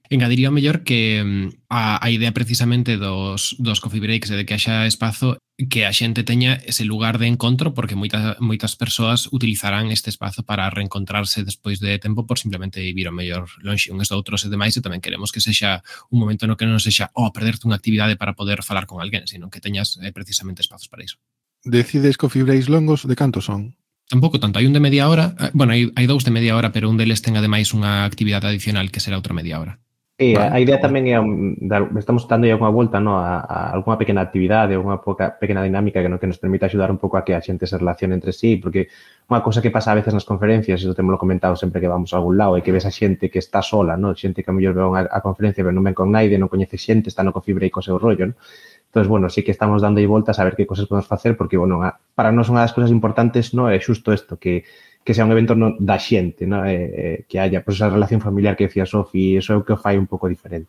Engadiría 0.09 0.51
o 0.51 0.57
mellor 0.57 0.87
que 0.87 1.23
mm, 1.25 1.67
a, 1.69 1.99
a 1.99 2.07
idea 2.11 2.33
precisamente 2.33 2.97
dos, 2.97 3.57
dos 3.59 3.81
coffee 3.81 4.01
breaks 4.01 4.31
e 4.31 4.39
de 4.39 4.45
que 4.47 4.55
haxa 4.55 4.87
espazo 4.87 5.39
que 5.57 5.89
a 5.89 5.93
xente 5.93 6.21
teña 6.21 6.61
ese 6.69 6.85
lugar 6.85 7.17
de 7.17 7.27
encontro 7.33 7.73
porque 7.73 7.97
moitas, 7.97 8.37
moitas 8.45 8.77
persoas 8.77 9.33
utilizarán 9.33 9.89
este 9.89 10.13
espazo 10.13 10.45
para 10.45 10.69
reencontrarse 10.69 11.49
despois 11.49 11.81
de 11.81 11.97
tempo 11.97 12.29
por 12.29 12.37
simplemente 12.37 12.85
vivir 12.85 13.09
o 13.09 13.17
mellor 13.17 13.49
longe 13.65 13.89
uns 13.89 14.13
outros 14.13 14.45
e 14.45 14.53
demais 14.53 14.77
e 14.77 14.85
tamén 14.85 15.01
queremos 15.01 15.33
que 15.33 15.41
sexa 15.41 15.81
un 16.13 16.21
momento 16.21 16.45
no 16.45 16.61
que 16.61 16.69
non 16.69 16.77
sexa 16.77 17.09
oh, 17.17 17.33
perderte 17.33 17.65
unha 17.65 17.81
actividade 17.81 18.21
para 18.21 18.37
poder 18.37 18.61
falar 18.61 18.85
con 18.85 19.01
alguén, 19.01 19.25
sino 19.25 19.49
que 19.49 19.65
teñas 19.65 19.97
eh, 20.05 20.13
precisamente 20.13 20.61
espazos 20.61 20.93
para 20.93 21.09
iso. 21.09 21.17
Decides 21.65 22.21
coffee 22.21 22.45
breaks 22.45 22.69
longos 22.69 23.09
de 23.09 23.17
canto 23.17 23.41
son? 23.41 23.81
Tampouco 24.07 24.39
tanto, 24.39 24.61
hai 24.61 24.69
un 24.69 24.77
de 24.77 24.85
media 24.85 25.09
hora, 25.09 25.35
eh, 25.41 25.51
bueno, 25.57 25.73
hai, 25.73 25.89
hai 25.97 26.05
dous 26.05 26.23
de 26.23 26.31
media 26.31 26.55
hora, 26.55 26.71
pero 26.71 26.93
un 26.93 27.01
deles 27.01 27.25
ten 27.25 27.35
ademais 27.35 27.73
unha 27.73 28.05
actividade 28.05 28.47
adicional 28.47 28.93
que 28.93 29.01
será 29.01 29.17
outra 29.17 29.33
media 29.33 29.57
hora. 29.57 29.81
E 30.19 30.33
vale. 30.33 30.49
a 30.49 30.59
idea 30.65 30.81
tamén 30.81 31.13
é 31.13 31.21
um, 31.21 31.61
estamos 32.01 32.25
dando 32.25 32.49
unha 32.49 32.73
volta 32.73 32.97
no, 33.05 33.21
a, 33.21 33.45
a 33.45 33.77
algunha 33.77 34.01
pequena 34.01 34.25
actividade, 34.25 34.73
unha 34.73 34.97
poca, 35.05 35.37
pequena 35.37 35.61
dinámica 35.61 36.01
que, 36.01 36.09
no, 36.09 36.17
que 36.17 36.25
nos 36.25 36.41
permita 36.41 36.65
axudar 36.65 36.89
un 36.89 36.97
pouco 36.97 37.21
a 37.21 37.25
que 37.29 37.37
a 37.37 37.45
xente 37.45 37.69
se 37.69 37.77
relacione 37.77 38.17
entre 38.17 38.33
sí, 38.33 38.57
porque 38.57 38.89
unha 39.29 39.45
cosa 39.45 39.61
que 39.61 39.69
pasa 39.69 39.93
a 39.93 39.99
veces 40.01 40.17
nas 40.17 40.25
conferencias, 40.25 40.81
isto 40.81 40.97
temos 40.97 41.21
comentado 41.21 41.53
sempre 41.53 41.85
que 41.85 41.93
vamos 41.93 42.17
a 42.17 42.17
algún 42.17 42.41
lado, 42.41 42.57
é 42.57 42.65
que 42.65 42.73
ves 42.73 42.89
a 42.89 42.93
xente 42.97 43.29
que 43.29 43.37
está 43.37 43.61
sola, 43.61 44.01
no? 44.01 44.17
xente 44.17 44.41
que 44.41 44.49
a 44.49 44.57
mellor 44.57 44.73
ve 44.73 44.81
a, 44.89 45.05
a 45.05 45.21
conferencia 45.21 45.61
pero 45.61 45.77
non 45.77 45.85
ven 45.85 45.93
con 45.93 46.09
naide, 46.09 46.41
non 46.41 46.49
coñece 46.49 46.81
xente, 46.81 47.13
está 47.13 47.21
no 47.21 47.37
cofibre 47.37 47.69
e 47.69 47.73
co 47.75 47.85
seu 47.85 48.01
rollo. 48.01 48.33
No? 48.33 48.41
Entón, 48.89 49.13
bueno, 49.13 49.29
sí 49.29 49.45
que 49.45 49.53
estamos 49.53 49.85
dando 49.85 50.01
aí 50.01 50.09
voltas 50.09 50.41
a 50.41 50.49
ver 50.49 50.57
que 50.57 50.65
cosas 50.65 50.89
podemos 50.89 51.05
facer, 51.05 51.37
porque, 51.37 51.61
bueno, 51.61 51.85
a, 51.85 52.01
para 52.17 52.33
nós 52.33 52.49
unha 52.49 52.65
das 52.65 52.73
cosas 52.73 52.89
importantes 52.89 53.53
no 53.53 53.69
é 53.69 53.77
xusto 53.85 54.17
isto, 54.17 54.41
que 54.41 54.65
que 55.07 55.15
sea 55.15 55.25
un 55.25 55.31
evento 55.31 55.55
no, 55.55 55.77
da 55.79 56.03
xente, 56.03 56.51
no? 56.51 56.67
eh, 56.67 56.75
eh, 56.75 57.25
que 57.31 57.39
haya 57.39 57.63
pues, 57.63 57.79
esa 57.79 57.89
relación 57.89 58.21
familiar 58.21 58.57
que 58.57 58.67
decía 58.67 58.85
Sofi, 58.85 59.37
eso 59.39 59.55
é 59.55 59.57
o 59.57 59.63
que 59.63 59.71
o 59.71 59.79
fai 59.79 59.95
un 59.95 60.11
pouco 60.11 60.27
diferente. 60.27 60.67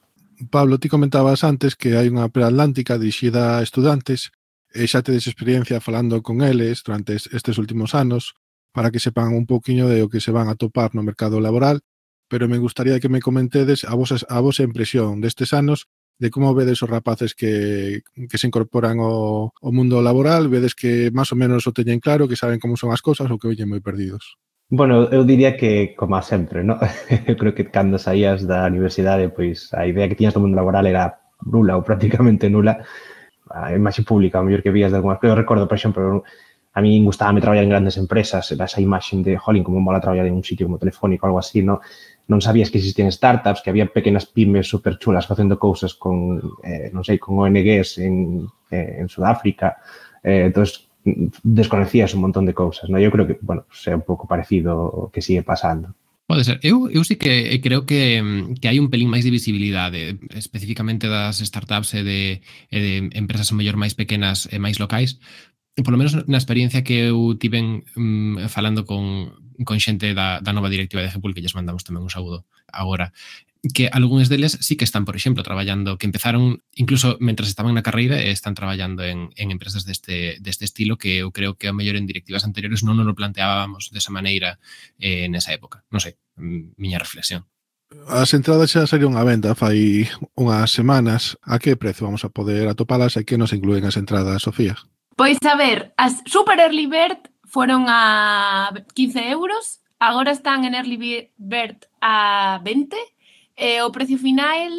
Pablo, 0.53 0.77
ti 0.77 0.94
comentabas 0.94 1.41
antes 1.41 1.74
que 1.74 1.98
hai 1.98 2.06
unha 2.06 2.29
preatlántica 2.29 3.01
dirixida 3.01 3.58
a 3.58 3.65
estudantes 3.65 4.29
e 4.70 4.86
xa 4.86 5.01
tedes 5.01 5.25
experiencia 5.25 5.82
falando 5.82 6.22
con 6.22 6.46
eles 6.46 6.86
durante 6.86 7.17
estes 7.17 7.58
últimos 7.58 7.98
anos 7.98 8.38
para 8.70 8.94
que 8.94 9.01
sepan 9.01 9.34
un 9.34 9.50
pouquiño 9.50 9.89
de 9.89 10.06
o 10.06 10.12
que 10.13 10.22
se 10.22 10.29
van 10.29 10.53
a 10.53 10.56
topar 10.56 10.94
no 10.94 11.01
mercado 11.01 11.41
laboral, 11.41 11.82
pero 12.29 12.46
me 12.46 12.62
gustaría 12.62 13.01
que 13.01 13.10
me 13.10 13.25
comentedes 13.25 13.89
a 13.89 13.98
vosa, 13.98 14.22
a 14.29 14.38
vosa 14.38 14.62
impresión 14.62 15.17
destes 15.17 15.50
anos 15.50 15.89
de 16.19 16.29
como 16.29 16.53
vedes 16.53 16.81
os 16.81 16.89
rapaces 16.89 17.36
que, 17.36 18.01
que 18.29 18.38
se 18.38 18.47
incorporan 18.47 18.97
ao, 19.00 19.53
ao 19.53 19.71
mundo 19.71 20.01
laboral, 20.01 20.50
vedes 20.50 20.74
que 20.74 21.13
máis 21.13 21.29
ou 21.29 21.38
menos 21.38 21.69
o 21.69 21.75
teñen 21.75 22.01
claro, 22.01 22.25
que 22.25 22.39
saben 22.39 22.57
como 22.57 22.77
son 22.77 22.89
as 22.89 23.05
cousas 23.05 23.29
ou 23.29 23.38
que 23.38 23.50
veñen 23.50 23.69
moi 23.69 23.81
perdidos? 23.81 24.38
Bueno, 24.69 25.07
eu 25.13 25.24
diría 25.24 25.55
que, 25.55 25.95
como 25.95 26.19
sempre, 26.21 26.59
¿no? 26.63 26.75
eu 27.29 27.38
creo 27.39 27.55
que 27.55 27.71
cando 27.71 27.95
saías 27.95 28.43
da 28.43 28.67
universidade, 28.67 29.31
pois 29.31 29.71
a 29.71 29.88
idea 29.88 30.09
que 30.09 30.17
tiñas 30.17 30.36
do 30.36 30.43
mundo 30.43 30.59
laboral 30.59 30.83
era 30.83 31.24
nula 31.45 31.77
ou 31.77 31.86
prácticamente 31.88 32.50
nula. 32.50 32.83
A 33.47 33.71
imaxe 33.71 34.03
pública, 34.03 34.41
o 34.41 34.43
mellor 34.43 34.59
que 34.59 34.75
vías 34.75 34.91
de 34.91 35.00
algunhas... 35.00 35.24
Eu 35.24 35.39
recordo, 35.39 35.69
por 35.71 35.77
exemplo, 35.79 36.27
a 36.74 36.81
mí 36.81 37.00
gustábame 37.00 37.39
traballar 37.39 37.63
en 37.63 37.69
grandes 37.69 37.95
empresas, 37.95 38.51
esa 38.51 38.81
imaxe 38.81 39.15
de, 39.24 39.38
jolín, 39.38 39.63
como 39.63 39.79
mola 39.79 40.03
traballar 40.03 40.27
en 40.27 40.36
un 40.36 40.43
sitio 40.43 40.67
como 40.67 40.77
Telefónico 40.77 41.25
algo 41.25 41.39
así, 41.39 41.63
¿no? 41.63 41.79
non 42.27 42.43
sabías 42.43 42.67
que 42.67 42.77
existían 42.77 43.12
startups, 43.12 43.63
que 43.63 43.72
había 43.72 43.88
pequenas 43.88 44.27
pymes 44.27 44.67
super 44.67 45.00
chulas 45.00 45.27
facendo 45.27 45.55
cousas 45.55 45.96
con, 45.96 46.39
eh, 46.63 46.91
non 46.91 47.03
sei, 47.07 47.15
con 47.15 47.39
ONGs 47.39 48.03
en, 48.03 48.43
eh, 48.72 49.00
en 49.00 49.07
Sudáfrica. 49.07 49.79
Eh, 50.19 50.51
entonces 50.51 50.91
desconocías 51.43 52.13
un 52.13 52.22
montón 52.22 52.46
de 52.46 52.53
cousas, 52.53 52.91
¿no? 52.91 53.00
Eu 53.00 53.12
creo 53.12 53.24
que, 53.24 53.39
bueno, 53.39 53.63
é 53.72 53.96
un 53.96 54.03
pouco 54.03 54.27
parecido 54.27 54.75
o 54.75 55.07
que 55.07 55.24
sigue 55.24 55.43
pasando. 55.43 55.96
Pode 56.27 56.43
ser. 56.43 56.60
Eu, 56.60 56.91
eu 56.91 57.07
sí 57.07 57.15
que 57.15 57.55
eh, 57.55 57.62
creo 57.63 57.88
que, 57.88 58.19
mm, 58.19 58.60
que 58.60 58.67
hai 58.67 58.84
un 58.84 58.91
pelín 58.91 59.07
máis 59.07 59.24
de 59.24 59.31
visibilidade, 59.31 60.19
especificamente 60.36 61.07
das 61.07 61.39
startups 61.39 61.96
e 61.96 62.03
de, 62.03 62.22
e 62.67 62.77
de 62.84 62.93
empresas 63.15 63.55
mellor 63.55 63.79
máis 63.79 63.96
pequenas 63.96 64.51
e 64.51 64.60
máis 64.60 64.84
locais, 64.84 65.24
Eh, 65.77 65.86
polo 65.86 66.01
menos 66.01 66.17
na 66.25 66.41
experiencia 66.41 66.81
que 66.81 67.13
eu 67.13 67.38
tiven 67.38 67.86
mm, 67.93 68.50
falando 68.50 68.81
con, 68.89 69.38
con 69.62 69.77
xente 69.77 70.17
da, 70.17 70.41
da 70.41 70.50
nova 70.50 70.74
directiva 70.74 71.05
de 71.05 71.13
Gepul, 71.13 71.38
que 71.38 71.41
lles 71.46 71.53
mandamos 71.53 71.86
tamén 71.86 72.01
un 72.01 72.10
saúdo 72.10 72.50
agora, 72.65 73.13
que 73.62 73.86
algúns 73.93 74.25
deles 74.25 74.57
sí 74.57 74.74
que 74.74 74.89
están, 74.89 75.05
por 75.05 75.13
exemplo, 75.13 75.46
traballando, 75.46 76.01
que 76.01 76.10
empezaron 76.10 76.65
incluso 76.74 77.22
mentras 77.22 77.50
estaban 77.50 77.77
na 77.77 77.86
carreira 77.86 78.17
e 78.17 78.34
están 78.34 78.57
traballando 78.57 79.05
en, 79.05 79.29
en 79.38 79.53
empresas 79.53 79.86
deste, 79.86 80.41
deste 80.41 80.65
estilo 80.65 80.98
que 80.98 81.22
eu 81.22 81.29
creo 81.29 81.62
que 81.62 81.69
a 81.69 81.77
mellor 81.77 81.93
en 81.93 82.10
directivas 82.10 82.41
anteriores 82.41 82.81
non 82.81 82.98
nos 82.98 83.05
lo 83.05 83.13
planteábamos 83.13 83.93
desa 83.93 84.10
maneira 84.10 84.57
eh, 84.98 85.29
nesa 85.29 85.53
época. 85.53 85.86
Non 85.93 86.01
sei, 86.01 86.17
miña 86.81 86.98
reflexión. 86.98 87.46
As 88.10 88.34
entradas 88.34 88.74
xa 88.74 88.89
saíron 88.89 89.13
a 89.13 89.22
venda 89.22 89.53
fai 89.53 90.10
unhas 90.34 90.74
semanas. 90.74 91.38
A 91.46 91.62
que 91.62 91.77
prezo 91.77 92.10
vamos 92.10 92.25
a 92.25 92.34
poder 92.34 92.65
atopalas 92.65 93.13
e 93.13 93.29
que 93.29 93.38
nos 93.38 93.53
incluen 93.53 93.86
as 93.86 93.96
entradas, 93.96 94.41
Sofía? 94.41 94.74
Pois 95.17 95.41
a 95.41 95.57
ver, 95.57 95.97
as 95.97 96.21
Super 96.29 96.59
Early 96.59 96.86
Bird 96.86 97.17
foron 97.50 97.89
a 97.89 98.69
15 98.93 99.33
euros, 99.33 99.81
agora 99.97 100.29
están 100.29 100.63
en 100.63 100.77
Early 100.77 101.33
Bird 101.41 101.89
a 102.00 102.62
20, 102.62 102.93
e 103.57 103.81
o 103.81 103.89
precio 103.89 104.21
final, 104.21 104.69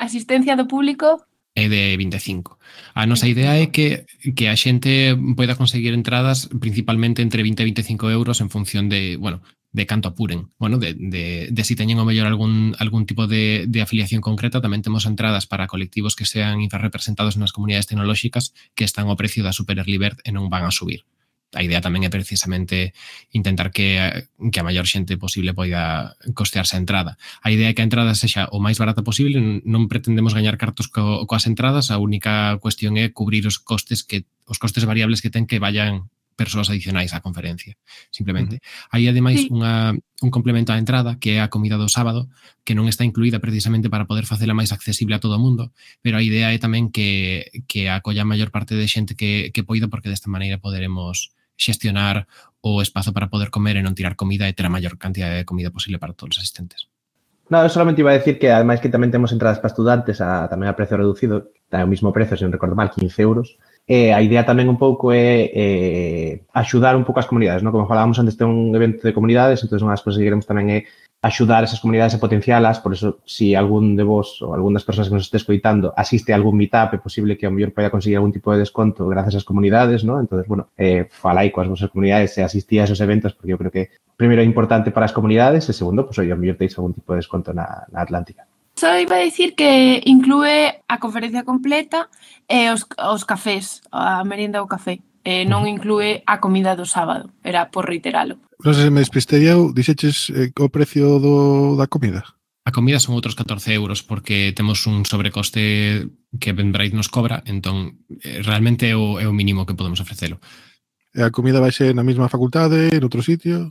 asistencia 0.00 0.56
do 0.56 0.64
público, 0.64 1.28
é 1.54 1.68
de 1.68 1.94
25. 2.00 2.58
A 2.96 3.06
nosa 3.06 3.28
idea 3.28 3.60
é 3.60 3.68
que, 3.68 4.08
que 4.34 4.48
a 4.48 4.56
xente 4.56 5.14
poida 5.36 5.54
conseguir 5.54 5.92
entradas 5.92 6.48
principalmente 6.48 7.22
entre 7.22 7.44
20 7.44 7.60
e 7.60 7.68
25 7.68 8.10
euros 8.10 8.40
en 8.40 8.48
función 8.48 8.88
de, 8.88 9.20
bueno, 9.20 9.44
de 9.74 9.86
canto 9.86 10.08
apuren, 10.08 10.50
bueno, 10.56 10.78
de, 10.78 10.94
de, 10.94 11.48
de 11.50 11.64
si 11.66 11.74
teñen 11.74 11.98
o 11.98 12.06
mellor 12.06 12.30
algún, 12.30 12.78
algún 12.78 13.10
tipo 13.10 13.26
de, 13.26 13.66
de 13.66 13.82
afiliación 13.82 14.22
concreta, 14.22 14.62
tamén 14.62 14.86
temos 14.86 15.02
entradas 15.02 15.50
para 15.50 15.66
colectivos 15.66 16.14
que 16.14 16.30
sean 16.30 16.62
infrarrepresentados 16.62 17.34
nas 17.34 17.50
comunidades 17.50 17.90
tecnolóxicas 17.90 18.54
que 18.78 18.86
están 18.86 19.10
ao 19.10 19.18
precio 19.18 19.42
da 19.42 19.50
Super 19.50 19.82
Early 19.82 19.98
Bird 19.98 20.22
e 20.22 20.30
non 20.30 20.46
van 20.46 20.62
a 20.62 20.70
subir. 20.70 21.02
A 21.58 21.62
idea 21.66 21.82
tamén 21.82 22.06
é 22.06 22.10
precisamente 22.10 22.94
intentar 23.34 23.74
que, 23.74 23.98
que 24.54 24.60
a 24.62 24.66
maior 24.66 24.86
xente 24.86 25.18
posible 25.18 25.58
poida 25.58 26.14
costearse 26.38 26.78
a 26.78 26.82
entrada. 26.82 27.18
A 27.42 27.50
idea 27.50 27.70
é 27.70 27.74
que 27.74 27.82
a 27.82 27.88
entrada 27.90 28.14
sexa 28.14 28.46
o 28.54 28.62
máis 28.62 28.78
barata 28.78 29.02
posible, 29.02 29.42
non 29.66 29.90
pretendemos 29.90 30.38
gañar 30.38 30.54
cartos 30.54 30.86
co, 30.86 31.26
coas 31.26 31.50
entradas, 31.50 31.90
a 31.90 31.98
única 31.98 32.62
cuestión 32.62 32.94
é 32.94 33.10
cubrir 33.10 33.42
os 33.50 33.58
costes 33.58 34.06
que 34.06 34.22
os 34.46 34.62
costes 34.62 34.86
variables 34.86 35.18
que 35.18 35.34
ten 35.34 35.50
que 35.50 35.58
vayan 35.58 36.13
persoas 36.34 36.68
adicionais 36.68 37.14
á 37.14 37.22
conferencia, 37.22 37.78
simplemente. 38.10 38.58
Uh 38.58 38.60
-huh. 38.60 38.92
Hai 38.94 39.02
ademais 39.08 39.46
sí. 39.46 39.48
unha, 39.50 39.94
un 39.94 40.30
complemento 40.30 40.70
á 40.70 40.76
entrada, 40.76 41.16
que 41.16 41.36
é 41.36 41.40
a 41.40 41.48
comida 41.48 41.80
do 41.80 41.88
sábado, 41.88 42.28
que 42.66 42.76
non 42.76 42.90
está 42.90 43.06
incluída 43.06 43.38
precisamente 43.40 43.88
para 43.88 44.04
poder 44.04 44.26
facela 44.26 44.52
máis 44.52 44.74
accesible 44.74 45.16
a 45.16 45.22
todo 45.22 45.38
o 45.38 45.42
mundo, 45.42 45.72
pero 46.04 46.18
a 46.18 46.24
idea 46.26 46.52
é 46.52 46.58
tamén 46.58 46.92
que, 46.92 47.48
que 47.70 47.88
acolla 47.88 48.22
a 48.22 48.30
maior 48.30 48.52
parte 48.52 48.74
de 48.76 48.86
xente 48.90 49.16
que, 49.16 49.54
que 49.54 49.66
poida, 49.66 49.88
porque 49.88 50.10
desta 50.12 50.28
maneira 50.28 50.58
poderemos 50.58 51.32
xestionar 51.56 52.26
o 52.60 52.82
espazo 52.82 53.12
para 53.12 53.28
poder 53.28 53.50
comer 53.50 53.76
e 53.76 53.84
non 53.84 53.94
tirar 53.94 54.16
comida 54.16 54.48
e 54.48 54.56
ter 54.56 54.66
a 54.66 54.72
maior 54.72 54.96
cantidad 54.96 55.30
de 55.30 55.46
comida 55.46 55.70
posible 55.70 56.00
para 56.00 56.16
todos 56.16 56.38
os 56.38 56.42
asistentes. 56.42 56.88
No, 57.52 57.60
eu 57.60 57.68
solamente 57.68 58.00
iba 58.00 58.10
a 58.10 58.18
decir 58.18 58.40
que 58.40 58.48
ademais 58.48 58.80
que 58.80 58.88
tamén 58.88 59.12
temos 59.12 59.28
entradas 59.28 59.60
para 59.60 59.68
estudantes 59.68 60.24
a 60.24 60.48
tamén 60.48 60.72
a 60.72 60.76
precio 60.76 60.96
reducido, 60.96 61.52
a 61.68 61.84
o 61.84 61.90
mismo 61.90 62.08
precio, 62.08 62.40
se 62.40 62.44
non 62.48 62.56
recordo 62.56 62.72
mal, 62.72 62.88
15 62.88 63.20
euros, 63.20 63.60
E 63.86 64.16
a 64.16 64.20
idea 64.24 64.48
tamén 64.48 64.72
un 64.72 64.80
pouco 64.80 65.12
é 65.12 65.52
eh, 65.52 66.32
axudar 66.56 66.96
un 66.96 67.04
pouco 67.04 67.20
as 67.20 67.28
comunidades, 67.28 67.60
¿no? 67.60 67.68
Como 67.68 67.84
falábamos 67.84 68.16
antes, 68.16 68.32
ten 68.32 68.48
un 68.48 68.72
evento 68.72 69.04
de 69.04 69.12
comunidades, 69.12 69.60
entón 69.60 69.84
unha 69.84 69.92
das 69.92 70.00
cousas 70.00 70.16
que 70.16 70.24
queremos 70.24 70.48
tamén 70.48 70.72
é 70.72 70.78
axudar 71.20 71.64
esas 71.64 71.80
comunidades 71.80 72.16
a 72.16 72.20
potencialas, 72.20 72.80
por 72.80 72.92
eso, 72.92 73.20
si 73.24 73.54
algún 73.54 73.96
de 73.96 74.04
vos 74.04 74.40
ou 74.40 74.56
algún 74.56 74.72
das 74.72 74.88
persoas 74.88 75.08
que 75.08 75.16
nos 75.16 75.28
este 75.28 75.36
escoitando 75.36 75.92
asiste 75.96 76.32
a 76.32 76.36
algún 76.36 76.56
meetup, 76.56 76.96
é 76.96 77.00
posible 77.00 77.36
que 77.36 77.44
ao 77.44 77.52
mellor 77.52 77.76
poida 77.76 77.92
conseguir 77.92 78.16
algún 78.16 78.32
tipo 78.32 78.52
de 78.52 78.64
desconto 78.64 79.04
gracias 79.04 79.40
ás 79.40 79.44
comunidades, 79.44 80.00
¿no? 80.00 80.16
Entonces, 80.16 80.48
bueno, 80.48 80.72
eh, 80.80 81.04
falai 81.08 81.52
coas 81.52 81.68
vosas 81.68 81.92
comunidades 81.92 82.32
e 82.36 82.44
asistí 82.44 82.80
a 82.80 82.88
esos 82.88 83.04
eventos, 83.04 83.36
porque 83.36 83.52
eu 83.52 83.60
creo 83.60 83.72
que, 83.72 83.92
primeiro, 84.16 84.40
é 84.40 84.48
importante 84.48 84.96
para 84.96 85.04
as 85.04 85.12
comunidades, 85.12 85.68
e 85.68 85.76
segundo, 85.76 86.08
pues, 86.08 86.16
oi, 86.20 86.32
ao 86.32 86.40
mellor 86.40 86.56
teis 86.56 86.72
algún 86.80 86.96
tipo 86.96 87.12
de 87.12 87.20
desconto 87.20 87.52
na, 87.52 87.84
na 87.88 88.00
Atlántica. 88.00 88.48
Só 88.74 88.98
iba 88.98 89.16
a 89.16 89.24
dicir 89.24 89.54
que 89.54 90.02
inclúe 90.04 90.82
a 90.88 90.98
conferencia 90.98 91.46
completa 91.46 92.10
e 92.50 92.70
os, 92.74 92.82
os 92.98 93.22
cafés, 93.22 93.80
a 93.94 94.24
merienda 94.26 94.60
ou 94.60 94.66
café. 94.66 94.98
E 95.24 95.48
non 95.48 95.64
inclúe 95.64 96.20
a 96.28 96.36
comida 96.36 96.76
do 96.76 96.84
sábado, 96.84 97.32
era 97.40 97.72
por 97.72 97.88
reiteralo. 97.88 98.36
Non 98.60 98.76
sei 98.76 98.90
se 98.90 98.92
me 98.92 99.00
despistei 99.00 99.48
eu, 99.48 99.72
dixeches 99.72 100.28
eh, 100.28 100.52
o 100.60 100.68
precio 100.68 101.16
do, 101.16 101.78
da 101.80 101.88
comida? 101.88 102.26
A 102.64 102.72
comida 102.72 103.00
son 103.00 103.16
outros 103.16 103.32
14 103.32 103.72
euros 103.72 104.04
porque 104.04 104.52
temos 104.52 104.84
un 104.84 105.08
sobrecoste 105.08 106.08
que 106.36 106.50
Eventbrite 106.52 106.96
nos 106.96 107.08
cobra, 107.08 107.40
entón 107.48 108.04
eh, 108.20 108.44
realmente 108.44 108.90
é 108.90 108.96
o, 108.96 109.16
é 109.16 109.24
o 109.24 109.32
mínimo 109.32 109.64
que 109.64 109.76
podemos 109.78 110.02
ofrecelo. 110.02 110.42
E 111.14 111.22
a 111.22 111.30
comida 111.30 111.62
vai 111.62 111.70
ser 111.70 111.94
na 111.94 112.04
mesma 112.04 112.28
facultade, 112.28 112.90
en 112.90 113.00
outro 113.06 113.22
sitio? 113.22 113.70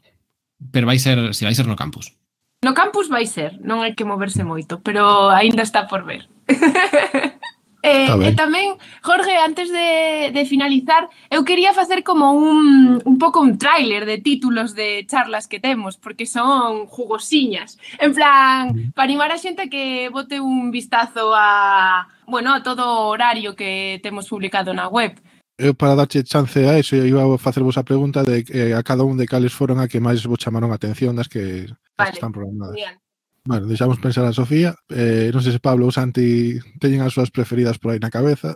Pero 0.71 0.87
vai 0.87 0.97
ser, 0.97 1.35
si 1.35 1.43
vai 1.43 1.53
ser 1.53 1.67
no 1.67 1.77
campus. 1.77 2.15
No 2.63 2.73
campus 2.73 3.11
vai 3.11 3.27
ser, 3.27 3.59
non 3.59 3.83
hai 3.83 3.91
que 3.91 4.07
moverse 4.07 4.41
moito, 4.47 4.79
pero 4.79 5.27
aínda 5.29 5.67
está 5.67 5.83
por 5.85 6.07
ver. 6.07 6.25
Eh, 7.85 8.07
e 8.07 8.31
tamén, 8.31 8.79
Jorge, 9.03 9.35
antes 9.35 9.67
de, 9.67 10.31
de 10.31 10.47
finalizar, 10.47 11.11
eu 11.27 11.43
quería 11.43 11.75
facer 11.75 11.99
como 11.99 12.31
un, 12.31 13.03
un 13.03 13.17
pouco 13.19 13.43
un 13.43 13.59
tráiler 13.59 14.07
de 14.07 14.23
títulos 14.23 14.71
de 14.71 15.03
charlas 15.03 15.51
que 15.51 15.59
temos, 15.59 15.99
porque 15.99 16.23
son 16.23 16.87
jugosiñas. 16.87 17.75
En 17.99 18.15
plan, 18.15 18.71
mm. 18.71 18.95
para 18.95 19.03
animar 19.03 19.35
a 19.35 19.37
xente 19.37 19.67
que 19.67 20.07
bote 20.07 20.39
un 20.39 20.71
vistazo 20.71 21.35
a, 21.35 22.07
bueno, 22.23 22.55
a 22.55 22.63
todo 22.63 22.87
o 22.87 23.11
horario 23.11 23.51
que 23.59 23.99
temos 23.99 24.31
publicado 24.31 24.71
na 24.71 24.87
web 24.87 25.19
eu 25.57 25.73
para 25.73 25.95
darche 25.95 26.23
chance 26.23 26.59
a 26.65 26.79
eso, 26.79 26.95
iba 26.95 27.21
a 27.21 27.37
facervos 27.37 27.77
a 27.77 27.83
pregunta 27.83 28.23
de 28.23 28.43
eh, 28.49 28.73
a 28.73 28.81
cada 28.81 29.03
un 29.03 29.17
de 29.17 29.27
cales 29.27 29.53
foron 29.53 29.79
a 29.79 29.87
que 29.87 30.01
máis 30.01 30.25
vos 30.25 30.41
chamaron 30.41 30.71
a 30.71 30.79
atención 30.79 31.15
das 31.15 31.29
que, 31.29 31.69
vale, 31.97 32.11
que 32.11 32.17
están 32.17 32.33
programadas. 32.33 32.75
Bien. 32.75 32.97
Bueno, 33.45 33.67
deixamos 33.67 33.99
pensar 33.99 34.23
a 34.25 34.31
Sofía. 34.31 34.73
Eh, 34.87 35.29
non 35.35 35.43
sei 35.43 35.51
se 35.51 35.59
Pablo 35.59 35.85
ou 35.85 35.93
Santi 35.93 36.57
teñen 36.79 37.03
as 37.03 37.11
súas 37.11 37.29
preferidas 37.29 37.75
por 37.75 37.91
aí 37.91 37.99
na 37.99 38.13
cabeza. 38.13 38.55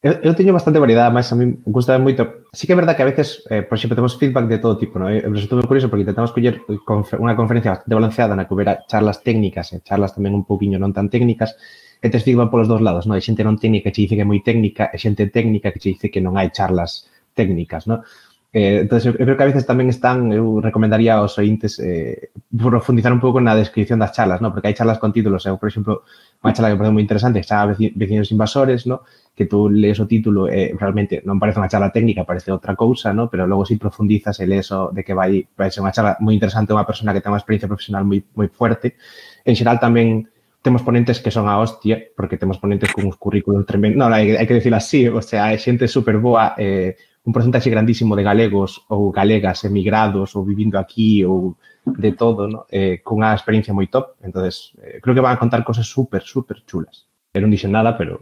Eu, 0.00 0.16
eu 0.24 0.32
teño 0.32 0.56
bastante 0.56 0.80
variedade, 0.80 1.12
mas 1.12 1.28
a 1.32 1.36
mí 1.36 1.44
me 1.44 1.56
gusta 1.68 1.96
moito. 2.00 2.48
Sí 2.56 2.64
que 2.64 2.72
é 2.72 2.80
verdad 2.80 2.96
que 2.96 3.04
a 3.04 3.10
veces, 3.10 3.44
eh, 3.52 3.60
por 3.60 3.76
exemplo, 3.76 3.96
temos 3.96 4.16
feedback 4.16 4.48
de 4.48 4.56
todo 4.56 4.80
tipo, 4.80 4.96
¿no? 4.96 5.12
Eh, 5.12 5.20
eu 5.24 5.32
resultou 5.32 5.60
moi 5.60 5.68
curioso 5.68 5.92
porque 5.92 6.08
intentamos 6.08 6.32
coller 6.32 6.64
confer 6.88 7.20
unha 7.20 7.36
conferencia 7.36 7.76
bastante 7.76 7.96
balanceada 7.96 8.32
na 8.32 8.48
que 8.48 8.54
hubiera 8.56 8.80
charlas 8.88 9.20
técnicas 9.20 9.72
e 9.72 9.80
eh, 9.80 9.84
charlas 9.84 10.16
tamén 10.16 10.32
un 10.32 10.48
pouquiño 10.48 10.80
non 10.80 10.96
tan 10.96 11.12
técnicas, 11.12 11.52
e 12.00 12.08
tes 12.08 12.24
feedback 12.24 12.50
polos 12.50 12.68
dos 12.68 12.80
lados, 12.80 13.04
non? 13.04 13.14
Hai 13.16 13.24
xente 13.24 13.44
non 13.44 13.60
técnica 13.60 13.92
que 13.92 13.94
che 13.94 14.02
dice 14.08 14.16
que 14.16 14.24
é 14.24 14.28
moi 14.28 14.40
técnica 14.40 14.88
e 14.88 14.96
xente 14.96 15.28
técnica 15.28 15.72
que 15.72 15.80
che 15.80 15.92
dice 15.94 16.06
que 16.08 16.24
non 16.24 16.40
hai 16.40 16.48
charlas 16.50 17.06
técnicas, 17.36 17.84
non? 17.84 18.00
Eh, 18.52 18.80
entonces, 18.82 19.06
eu, 19.06 19.14
creo 19.14 19.36
que 19.36 19.42
a 19.44 19.46
veces 19.46 19.62
tamén 19.62 19.86
están, 19.86 20.34
eu 20.34 20.58
recomendaría 20.58 21.14
aos 21.14 21.38
ointes 21.38 21.78
eh, 21.78 22.34
profundizar 22.50 23.14
un 23.14 23.22
pouco 23.22 23.38
na 23.38 23.54
descripción 23.54 24.02
das 24.02 24.10
charlas, 24.10 24.42
¿no? 24.42 24.50
porque 24.50 24.66
hai 24.66 24.74
charlas 24.74 24.98
con 24.98 25.14
títulos, 25.14 25.46
eu, 25.46 25.54
por 25.54 25.70
exemplo, 25.70 26.02
unha 26.42 26.50
charla 26.50 26.74
que 26.74 26.74
me 26.74 26.82
parece 26.82 26.96
moi 26.98 27.04
interesante, 27.06 27.38
que 27.38 27.46
está 27.46 27.62
Vecinos 27.70 28.34
Invasores, 28.34 28.90
¿no? 28.90 29.06
que 29.38 29.46
tú 29.46 29.70
lees 29.70 30.02
o 30.02 30.10
título 30.10 30.50
eh, 30.50 30.74
realmente 30.74 31.22
non 31.22 31.38
parece 31.38 31.62
unha 31.62 31.70
charla 31.70 31.94
técnica, 31.94 32.26
parece 32.26 32.50
outra 32.50 32.74
cousa, 32.74 33.14
¿no? 33.14 33.30
pero 33.30 33.46
logo 33.46 33.62
si 33.62 33.78
profundizas 33.78 34.42
e 34.42 34.50
lees 34.50 34.74
o 34.74 34.90
de 34.90 35.06
que 35.06 35.14
vai, 35.14 35.46
vai 35.54 35.70
ser 35.70 35.86
unha 35.86 35.94
charla 35.94 36.18
moi 36.18 36.34
interesante, 36.34 36.74
unha 36.74 36.82
persona 36.82 37.14
que 37.14 37.22
ten 37.22 37.30
unha 37.30 37.38
experiencia 37.38 37.70
profesional 37.70 38.02
moi, 38.02 38.18
moi 38.34 38.50
fuerte. 38.50 38.98
En 39.46 39.54
xeral 39.54 39.78
tamén 39.78 40.26
temos 40.62 40.82
ponentes 40.82 41.20
que 41.20 41.30
son 41.30 41.48
a 41.48 41.58
hostia, 41.58 41.98
porque 42.16 42.36
temos 42.36 42.58
ponentes 42.58 42.92
con 42.92 43.06
uns 43.06 43.16
currículos 43.16 43.64
tremendo. 43.64 43.96
Non, 43.96 44.12
hai, 44.12 44.36
hai 44.36 44.44
que 44.44 44.60
decir 44.60 44.74
así, 44.76 45.08
o 45.08 45.24
sea, 45.24 45.48
hai 45.48 45.56
xente 45.56 45.88
super 45.88 46.20
boa, 46.20 46.52
eh, 46.60 46.96
un 47.24 47.32
porcentaxe 47.32 47.72
grandísimo 47.72 48.16
de 48.16 48.24
galegos 48.24 48.84
ou 48.88 49.12
galegas 49.12 49.64
emigrados 49.64 50.36
ou 50.36 50.44
vivindo 50.44 50.76
aquí 50.76 51.24
ou 51.24 51.56
de 51.84 52.12
todo, 52.12 52.48
no? 52.48 52.64
eh, 52.68 53.00
cunha 53.00 53.32
experiencia 53.32 53.72
moi 53.72 53.88
top. 53.88 54.20
entonces 54.20 54.76
eh, 54.84 55.00
creo 55.00 55.16
que 55.16 55.24
van 55.24 55.36
a 55.36 55.40
contar 55.40 55.64
cosas 55.64 55.88
super, 55.88 56.20
super 56.22 56.60
chulas. 56.64 57.08
Eu 57.32 57.40
non 57.44 57.52
dixen 57.52 57.72
nada, 57.72 57.96
pero 57.96 58.20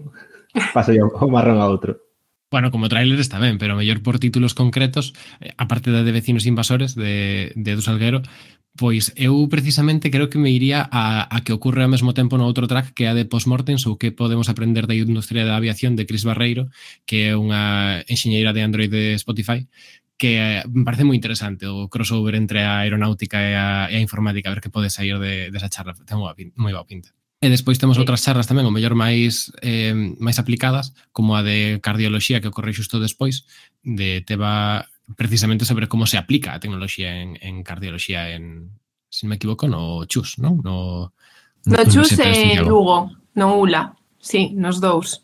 paso 0.75 0.95
o 0.95 1.27
marrón 1.31 1.59
a 1.59 1.67
outro. 1.67 2.08
Bueno, 2.51 2.71
como 2.71 2.89
trailer 2.89 3.21
está 3.21 3.39
ben, 3.39 3.59
pero 3.59 3.77
mellor 3.77 4.03
por 4.03 4.19
títulos 4.19 4.55
concretos, 4.55 5.13
eh, 5.41 5.53
aparte 5.59 5.91
da 5.93 6.03
de 6.03 6.13
Vecinos 6.13 6.47
Invasores, 6.47 6.95
de, 6.95 7.53
de 7.55 7.71
Edu 7.73 7.83
Salguero, 7.83 8.23
pois 8.79 9.13
eu 9.17 9.37
precisamente 9.53 10.09
creo 10.09 10.31
que 10.31 10.39
me 10.39 10.49
iría 10.51 10.81
a, 10.81 11.29
a 11.29 11.45
que 11.45 11.53
ocurre 11.53 11.83
ao 11.83 11.93
mesmo 11.93 12.15
tempo 12.15 12.39
no 12.39 12.49
outro 12.49 12.65
track 12.71 12.97
que 12.97 13.05
é 13.05 13.13
a 13.13 13.17
de 13.19 13.29
Postmortems 13.29 13.85
ou 13.85 14.01
que 14.01 14.17
podemos 14.17 14.49
aprender 14.49 14.89
da 14.89 14.97
industria 14.97 15.45
da 15.45 15.61
aviación 15.61 15.93
de 15.93 16.07
Chris 16.09 16.25
Barreiro, 16.25 16.73
que 17.05 17.29
é 17.29 17.37
unha 17.37 18.01
enxeñeira 18.09 18.57
de 18.57 18.65
Android 18.65 18.89
de 18.89 19.19
Spotify, 19.21 19.69
que 20.17 20.41
eh, 20.41 20.65
me 20.73 20.87
parece 20.89 21.05
moi 21.05 21.21
interesante 21.21 21.69
o 21.69 21.91
crossover 21.93 22.33
entre 22.33 22.65
a 22.65 22.81
aeronáutica 22.81 23.37
e 23.45 23.53
a, 23.53 23.93
e 23.93 23.99
a 23.99 24.01
informática, 24.01 24.49
a 24.49 24.55
ver 24.57 24.65
que 24.65 24.73
pode 24.73 24.89
sair 24.89 25.21
de, 25.21 25.53
desa 25.53 25.69
de 25.69 25.75
charla, 25.75 25.93
ten 26.09 26.17
moi 26.17 26.73
boa 26.73 26.89
pinta. 26.89 27.18
E 27.39 27.47
despois 27.47 27.79
temos 27.79 27.95
sí. 27.95 28.03
outras 28.03 28.27
charlas 28.27 28.51
tamén, 28.51 28.67
o 28.67 28.75
mellor 28.75 28.99
máis 28.99 29.55
eh, 29.63 29.95
máis 30.19 30.43
aplicadas, 30.43 30.91
como 31.15 31.39
a 31.39 31.47
de 31.47 31.79
cardioloxía 31.79 32.43
que 32.43 32.51
ocorre 32.51 32.75
xusto 32.75 32.99
despois, 32.99 33.47
de 33.87 34.27
teba 34.27 34.91
precisamente 35.15 35.65
sobre 35.65 35.87
como 35.87 36.11
se 36.11 36.19
aplica 36.19 36.53
a 36.53 36.61
tecnoloxía 36.61 37.23
en, 37.23 37.39
en 37.41 37.63
cardioloxía 37.63 38.35
en, 38.35 38.75
se 39.07 39.25
non 39.25 39.31
me 39.31 39.39
equivoco, 39.39 39.71
no 39.71 40.03
Chus, 40.11 40.43
non? 40.43 40.59
No, 40.67 41.15
no, 41.63 41.79
no 41.79 41.87
Chus 41.87 42.19
e 42.19 42.59
Lugo, 42.59 43.15
no 43.39 43.55
Ula, 43.55 43.95
sí, 44.19 44.51
nos 44.59 44.83
dous. 44.83 45.23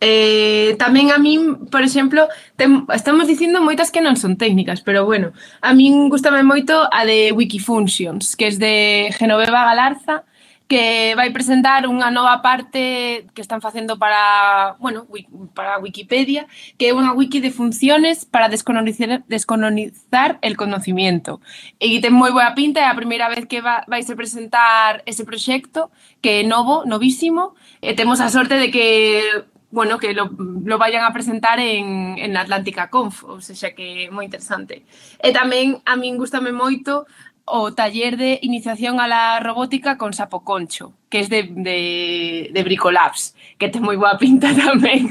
Eh, 0.00 0.80
tamén 0.80 1.12
a 1.12 1.20
min, 1.20 1.68
por 1.68 1.84
exemplo, 1.84 2.24
tem, 2.56 2.88
estamos 2.88 3.28
dicindo 3.28 3.60
moitas 3.60 3.92
que 3.92 4.00
non 4.00 4.16
son 4.16 4.40
técnicas, 4.40 4.80
pero 4.80 5.04
bueno, 5.04 5.36
a 5.60 5.76
min 5.76 6.08
gustame 6.08 6.40
moito 6.40 6.88
a 6.88 7.04
de 7.04 7.36
Wikifunctions, 7.36 8.32
que 8.32 8.48
é 8.48 8.56
de 8.56 8.74
Genoveva 9.12 9.68
Galarza, 9.68 10.24
que 10.70 11.18
vai 11.18 11.34
presentar 11.34 11.82
unha 11.90 12.14
nova 12.14 12.38
parte 12.46 13.26
que 13.34 13.42
están 13.42 13.58
facendo 13.58 13.98
para, 13.98 14.78
bueno, 14.78 15.02
para 15.50 15.82
Wikipedia, 15.82 16.46
que 16.78 16.86
é 16.86 16.94
unha 16.94 17.10
wiki 17.10 17.42
de 17.42 17.50
funciones 17.50 18.22
para 18.22 18.46
descolonizar, 18.46 19.26
descolonizar 19.26 20.38
el 20.46 20.54
conocimiento. 20.54 21.42
E 21.82 21.98
ten 21.98 22.14
moi 22.14 22.30
boa 22.30 22.54
pinta, 22.54 22.78
é 22.78 22.86
a 22.86 22.94
primeira 22.94 23.26
vez 23.26 23.50
que 23.50 23.58
va, 23.58 23.82
vais 23.90 24.06
a 24.06 24.14
presentar 24.14 25.02
ese 25.10 25.26
proxecto, 25.26 25.90
que 26.22 26.40
é 26.40 26.46
novo, 26.46 26.86
novísimo, 26.86 27.58
e 27.82 27.98
temos 27.98 28.22
a 28.22 28.30
sorte 28.30 28.54
de 28.54 28.70
que 28.70 29.50
bueno, 29.70 29.98
que 29.98 30.14
lo, 30.14 30.30
lo 30.38 30.78
vayan 30.78 31.04
a 31.04 31.12
presentar 31.12 31.60
en, 31.60 32.18
en 32.18 32.36
Atlántica 32.36 32.90
Conf, 32.90 33.22
ou 33.22 33.38
seja 33.38 33.70
que 33.70 34.06
é 34.06 34.10
moi 34.10 34.26
interesante. 34.26 34.82
E 35.18 35.30
tamén 35.34 35.78
a 35.86 35.94
min 35.94 36.18
gustame 36.18 36.50
moito 36.50 37.06
o 37.50 37.74
taller 37.74 38.16
de 38.16 38.38
iniciación 38.42 39.00
a 39.00 39.08
la 39.08 39.40
robótica 39.40 39.98
con 39.98 40.12
Sapo 40.12 40.44
Concho, 40.44 40.94
que 41.08 41.20
es 41.20 41.28
de, 41.28 41.42
de, 41.50 42.50
de 42.52 42.62
Bricolabs, 42.62 43.34
que 43.58 43.68
ten 43.68 43.82
moi 43.82 43.98
boa 43.98 44.14
pinta 44.16 44.54
tamén. 44.66 45.10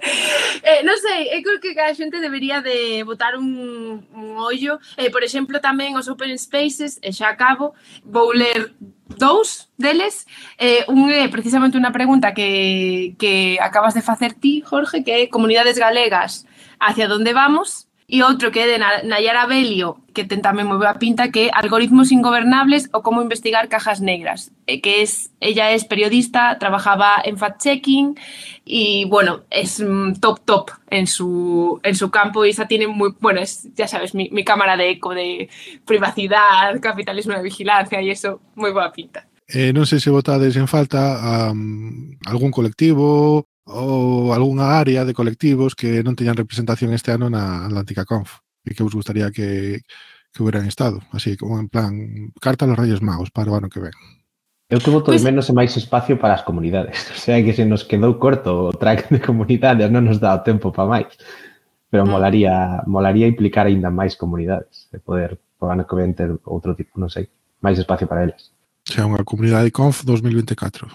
eh, 0.68 0.80
non 0.82 0.96
sei, 0.96 1.28
eu 1.36 1.44
creo 1.44 1.60
que 1.60 1.76
a 1.76 1.92
xente 1.92 2.24
debería 2.24 2.64
de 2.64 3.04
botar 3.04 3.36
un, 3.36 4.08
un 4.16 4.28
ollo. 4.40 4.80
Eh, 4.96 5.12
por 5.12 5.20
exemplo, 5.20 5.60
tamén 5.60 5.92
os 5.94 6.08
Open 6.08 6.32
Spaces, 6.40 6.96
e 7.04 7.12
xa 7.12 7.36
acabo, 7.36 7.76
vou 8.02 8.32
ler 8.32 8.72
dous 9.04 9.68
deles. 9.76 10.24
Eh, 10.56 10.88
un 10.88 11.12
é 11.12 11.28
precisamente 11.28 11.76
unha 11.76 11.92
pregunta 11.92 12.32
que, 12.32 13.14
que 13.20 13.60
acabas 13.60 13.92
de 13.92 14.02
facer 14.02 14.32
ti, 14.34 14.64
Jorge, 14.64 15.04
que 15.04 15.12
é 15.12 15.20
comunidades 15.28 15.76
galegas, 15.76 16.48
hacia 16.80 17.06
onde 17.12 17.36
vamos? 17.36 17.86
E 18.04 18.20
outro 18.20 18.52
que 18.52 18.68
de 18.68 18.76
Nayara 18.76 19.48
Belio, 19.48 20.04
que 20.12 20.28
tamén 20.28 20.68
moi 20.68 20.76
boa 20.76 21.00
pinta, 21.00 21.32
que 21.32 21.48
Algoritmos 21.48 22.12
ingobernables 22.12 22.92
ou 22.92 23.00
como 23.00 23.24
investigar 23.24 23.72
cajas 23.72 24.04
negras. 24.04 24.52
E 24.68 24.84
que 24.84 25.00
es, 25.00 25.32
ella 25.40 25.72
es 25.72 25.88
periodista, 25.88 26.60
trabajaba 26.60 27.24
en 27.24 27.40
fact-checking 27.40 28.12
y, 28.68 29.08
bueno, 29.08 29.48
es 29.48 29.80
top 30.20 30.44
top 30.44 30.76
en 30.92 31.08
su, 31.08 31.80
en 31.80 31.96
su 31.96 32.12
campo 32.12 32.44
y 32.44 32.52
esa 32.52 32.68
tiene 32.68 32.86
muy, 32.86 33.16
bueno, 33.24 33.40
es, 33.40 33.72
ya 33.72 33.88
sabes, 33.88 34.14
mi, 34.14 34.28
cámara 34.44 34.76
de 34.76 35.00
eco 35.00 35.16
de 35.16 35.48
privacidad, 35.88 36.76
capitalismo 36.80 37.32
de 37.32 37.42
vigilancia 37.42 38.04
y 38.04 38.12
eso, 38.12 38.44
moi 38.52 38.68
boa 38.68 38.92
pinta. 38.92 39.24
Eh, 39.48 39.72
non 39.72 39.88
sei 39.88 39.96
se 39.96 40.12
votades 40.12 40.60
en 40.60 40.68
falta 40.68 41.48
algún 42.28 42.52
colectivo 42.52 43.48
ou 43.64 44.36
algunha 44.36 44.76
área 44.76 45.04
de 45.04 45.16
colectivos 45.16 45.72
que 45.72 46.04
non 46.04 46.12
teñan 46.12 46.36
representación 46.36 46.92
este 46.92 47.16
ano 47.16 47.32
na 47.32 47.64
Atlántica 47.64 48.04
Conf 48.04 48.44
e 48.64 48.76
que 48.76 48.84
vos 48.84 48.92
gustaría 48.92 49.32
que, 49.32 49.80
que 50.32 50.40
hubieran 50.42 50.68
estado, 50.68 51.00
así 51.12 51.36
como 51.36 51.56
en 51.56 51.68
plan 51.72 52.32
carta 52.40 52.68
aos 52.68 52.76
Reyes 52.76 53.00
Magos 53.00 53.32
para 53.32 53.52
o 53.52 53.56
ano 53.56 53.72
que 53.72 53.80
ven. 53.80 53.96
Eu 54.68 54.80
que 54.80 54.90
voto 54.90 55.12
pues... 55.12 55.20
de 55.20 55.28
menos 55.28 55.48
e 55.48 55.56
máis 55.56 55.76
espacio 55.76 56.16
para 56.16 56.34
as 56.34 56.44
comunidades. 56.44 56.96
O 57.16 57.20
sea, 57.20 57.40
que 57.40 57.52
se 57.52 57.64
nos 57.64 57.84
quedou 57.84 58.20
corto 58.20 58.68
o 58.68 58.76
track 58.76 59.08
de 59.08 59.20
comunidades, 59.20 59.88
non 59.88 60.04
nos 60.04 60.20
dá 60.20 60.36
o 60.36 60.44
tempo 60.44 60.72
para 60.72 61.00
máis. 61.00 61.12
Pero 61.88 62.04
molaría, 62.08 62.82
molaría 62.90 63.30
implicar 63.30 63.68
aínda 63.70 63.92
máis 63.92 64.16
comunidades, 64.16 64.90
e 64.92 64.98
poder, 64.98 65.38
por 65.56 65.70
ano 65.70 65.86
que 65.86 65.94
ven, 65.94 66.12
ter 66.12 66.32
outro 66.48 66.74
tipo, 66.74 66.96
non 66.98 67.12
sei, 67.12 67.28
máis 67.62 67.78
espacio 67.78 68.08
para 68.08 68.26
elas. 68.26 68.50
Xa, 68.84 69.06
unha 69.06 69.22
comunidade 69.22 69.70
conf 69.70 70.02
2024. 70.02 70.90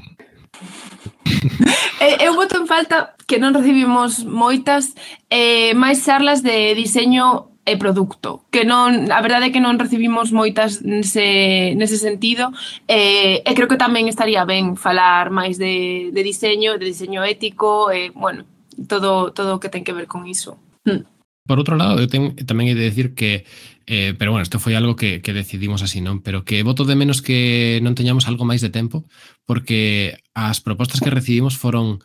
Eh, 1.99 2.25
eu 2.27 2.35
boto 2.35 2.55
en 2.55 2.67
falta 2.67 3.15
que 3.27 3.43
non 3.43 3.51
recibimos 3.51 4.23
moitas 4.23 4.95
eh, 5.27 5.75
máis 5.75 5.99
charlas 5.99 6.39
de 6.39 6.71
diseño 6.71 7.51
e 7.67 7.77
produto, 7.77 8.47
que 8.49 8.63
non, 8.65 9.11
a 9.11 9.19
verdade 9.21 9.51
é 9.51 9.53
que 9.53 9.61
non 9.61 9.75
recibimos 9.77 10.31
moitas 10.31 10.81
nese, 10.81 11.75
nese 11.75 11.99
sentido, 11.99 12.55
eh, 12.87 13.43
e 13.43 13.51
creo 13.51 13.67
que 13.67 13.77
tamén 13.77 14.07
estaría 14.07 14.47
ben 14.47 14.79
falar 14.79 15.29
máis 15.29 15.59
de, 15.59 16.09
de 16.15 16.21
diseño, 16.23 16.79
de 16.79 16.87
diseño 16.87 17.21
ético, 17.27 17.91
e, 17.91 18.09
eh, 18.09 18.11
bueno, 18.15 18.47
todo 18.87 19.35
todo 19.35 19.59
o 19.59 19.61
que 19.61 19.69
ten 19.69 19.83
que 19.83 19.93
ver 19.93 20.07
con 20.07 20.25
iso. 20.25 20.57
Hmm. 20.87 21.05
Por 21.45 21.59
outro 21.59 21.75
lado, 21.75 21.99
eu 21.99 22.09
ten, 22.09 22.33
tamén 22.47 22.73
hai 22.73 22.77
de 22.79 22.87
decir 22.89 23.13
que 23.13 23.45
Eh, 23.91 24.13
pero 24.15 24.29
bueno, 24.29 24.43
isto 24.43 24.59
foi 24.61 24.77
algo 24.77 24.95
que, 24.95 25.19
que 25.25 25.33
decidimos 25.33 25.81
así, 25.81 25.97
non? 25.97 26.21
Pero 26.21 26.45
que 26.45 26.61
voto 26.61 26.85
de 26.85 26.93
menos 26.93 27.25
que 27.25 27.81
non 27.81 27.97
teñamos 27.97 28.29
algo 28.29 28.45
máis 28.45 28.61
de 28.61 28.69
tempo, 28.69 29.09
porque 29.49 30.21
as 30.37 30.61
propostas 30.61 31.01
que 31.01 31.09
recibimos 31.09 31.57
foron 31.57 31.97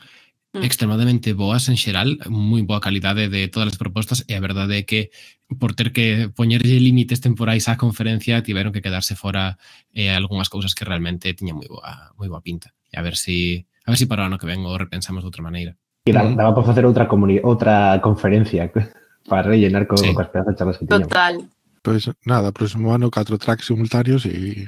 mm. 0.57 0.65
extremadamente 0.65 1.37
boas 1.37 1.69
en 1.69 1.77
xeral, 1.77 2.25
moi 2.33 2.65
boa 2.65 2.81
calidade 2.81 3.29
de 3.29 3.53
todas 3.53 3.69
as 3.69 3.77
propostas 3.77 4.25
e 4.25 4.33
a 4.33 4.41
verdade 4.41 4.81
é 4.81 4.89
que 4.89 5.13
por 5.61 5.77
ter 5.77 5.93
que 5.93 6.33
poñerlle 6.33 6.81
límites 6.81 7.21
temporais 7.21 7.69
á 7.69 7.77
conferencia 7.77 8.41
tiveron 8.41 8.73
que 8.73 8.81
quedarse 8.81 9.13
fora 9.13 9.61
eh, 9.93 10.09
algunhas 10.09 10.49
cousas 10.49 10.73
que 10.73 10.89
realmente 10.89 11.37
tiñan 11.37 11.61
moi 11.61 11.69
boa, 11.69 12.17
moi 12.17 12.33
boa 12.33 12.41
pinta. 12.41 12.73
E 12.89 12.97
a 12.97 13.05
ver 13.05 13.21
si 13.21 13.69
a 13.85 13.93
ver 13.93 14.01
si 14.01 14.09
para 14.09 14.25
o 14.25 14.27
ano 14.33 14.41
que 14.41 14.49
vengo 14.49 14.73
repensamos 14.81 15.21
de 15.21 15.29
outra 15.29 15.45
maneira. 15.45 15.77
E 16.09 16.17
daba, 16.17 16.33
para 16.33 16.57
por 16.57 16.65
facer 16.65 16.89
outra 16.89 17.05
outra 17.45 18.01
conferencia 18.01 18.73
para 19.29 19.53
rellenar 19.53 19.85
co, 19.85 20.01
sí. 20.01 20.17
coas 20.17 20.33
pedazos 20.33 20.57
charlas 20.57 20.81
que 20.81 20.89
tiñamos. 20.89 21.13
Total. 21.13 21.45
Pois 21.85 22.09
nada, 22.25 22.49
próximo 22.49 22.97
ano 22.97 23.13
catro 23.13 23.37
tracks 23.37 23.69
simultáneos 23.69 24.25
e, 24.25 24.65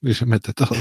e 0.00 0.10
se 0.16 0.24
mete 0.24 0.56
todo. 0.56 0.72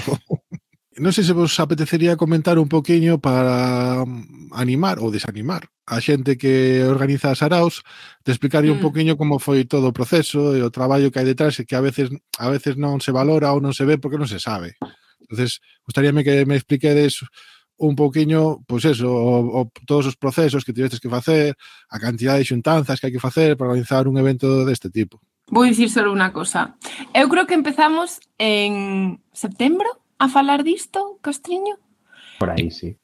Non 0.94 1.10
sei 1.10 1.26
se 1.26 1.34
vos 1.34 1.52
apetecería 1.60 2.16
comentar 2.16 2.62
un 2.62 2.70
poquinho 2.70 3.18
para 3.18 4.06
mm, 4.06 4.54
animar 4.54 5.02
ou 5.02 5.10
desanimar 5.10 5.68
a 5.90 5.98
xente 6.00 6.40
que 6.40 6.86
organiza 6.86 7.34
as 7.34 7.42
araos, 7.42 7.82
de 8.24 8.32
explicarlle 8.32 8.72
mm. 8.72 8.78
un 8.78 8.82
poquinho 8.86 9.14
como 9.18 9.44
foi 9.44 9.66
todo 9.66 9.90
o 9.90 9.96
proceso 9.98 10.56
e 10.56 10.62
o 10.62 10.72
traballo 10.72 11.12
que 11.12 11.20
hai 11.20 11.28
detrás 11.28 11.60
e 11.60 11.68
que 11.68 11.76
a 11.76 11.84
veces 11.84 12.14
a 12.40 12.48
veces 12.48 12.78
non 12.78 13.04
se 13.04 13.12
valora 13.12 13.52
ou 13.52 13.60
non 13.60 13.76
se 13.76 13.84
ve 13.84 14.00
porque 14.00 14.22
non 14.22 14.30
se 14.30 14.40
sabe. 14.40 14.80
Entonces, 15.20 15.60
gustaríame 15.84 16.24
que 16.24 16.48
me 16.48 16.56
expliquedes 16.56 17.26
un 17.76 17.98
poquinho, 17.98 18.64
pois 18.70 18.86
eso, 18.86 19.10
o, 19.10 19.66
o, 19.66 19.72
todos 19.90 20.08
os 20.08 20.16
procesos 20.16 20.64
que 20.64 20.72
tivestes 20.72 21.02
que 21.02 21.10
facer, 21.10 21.58
a 21.90 21.98
cantidad 22.00 22.38
de 22.38 22.48
xuntanzas 22.48 23.02
que 23.02 23.10
hai 23.10 23.14
que 23.18 23.20
facer 23.20 23.58
para 23.58 23.74
organizar 23.74 24.08
un 24.08 24.16
evento 24.16 24.64
deste 24.64 24.88
tipo. 24.88 25.20
Vou 25.54 25.70
dicir 25.70 25.86
só 25.94 26.02
unha 26.10 26.34
cosa. 26.34 26.74
Eu 27.14 27.30
creo 27.30 27.46
que 27.46 27.54
empezamos 27.54 28.18
en 28.42 29.22
setembro 29.38 29.86
a 30.18 30.26
falar 30.26 30.66
disto, 30.66 31.22
Castriño. 31.22 31.78
Por 32.42 32.50
aí, 32.50 32.74
sí. 32.74 32.98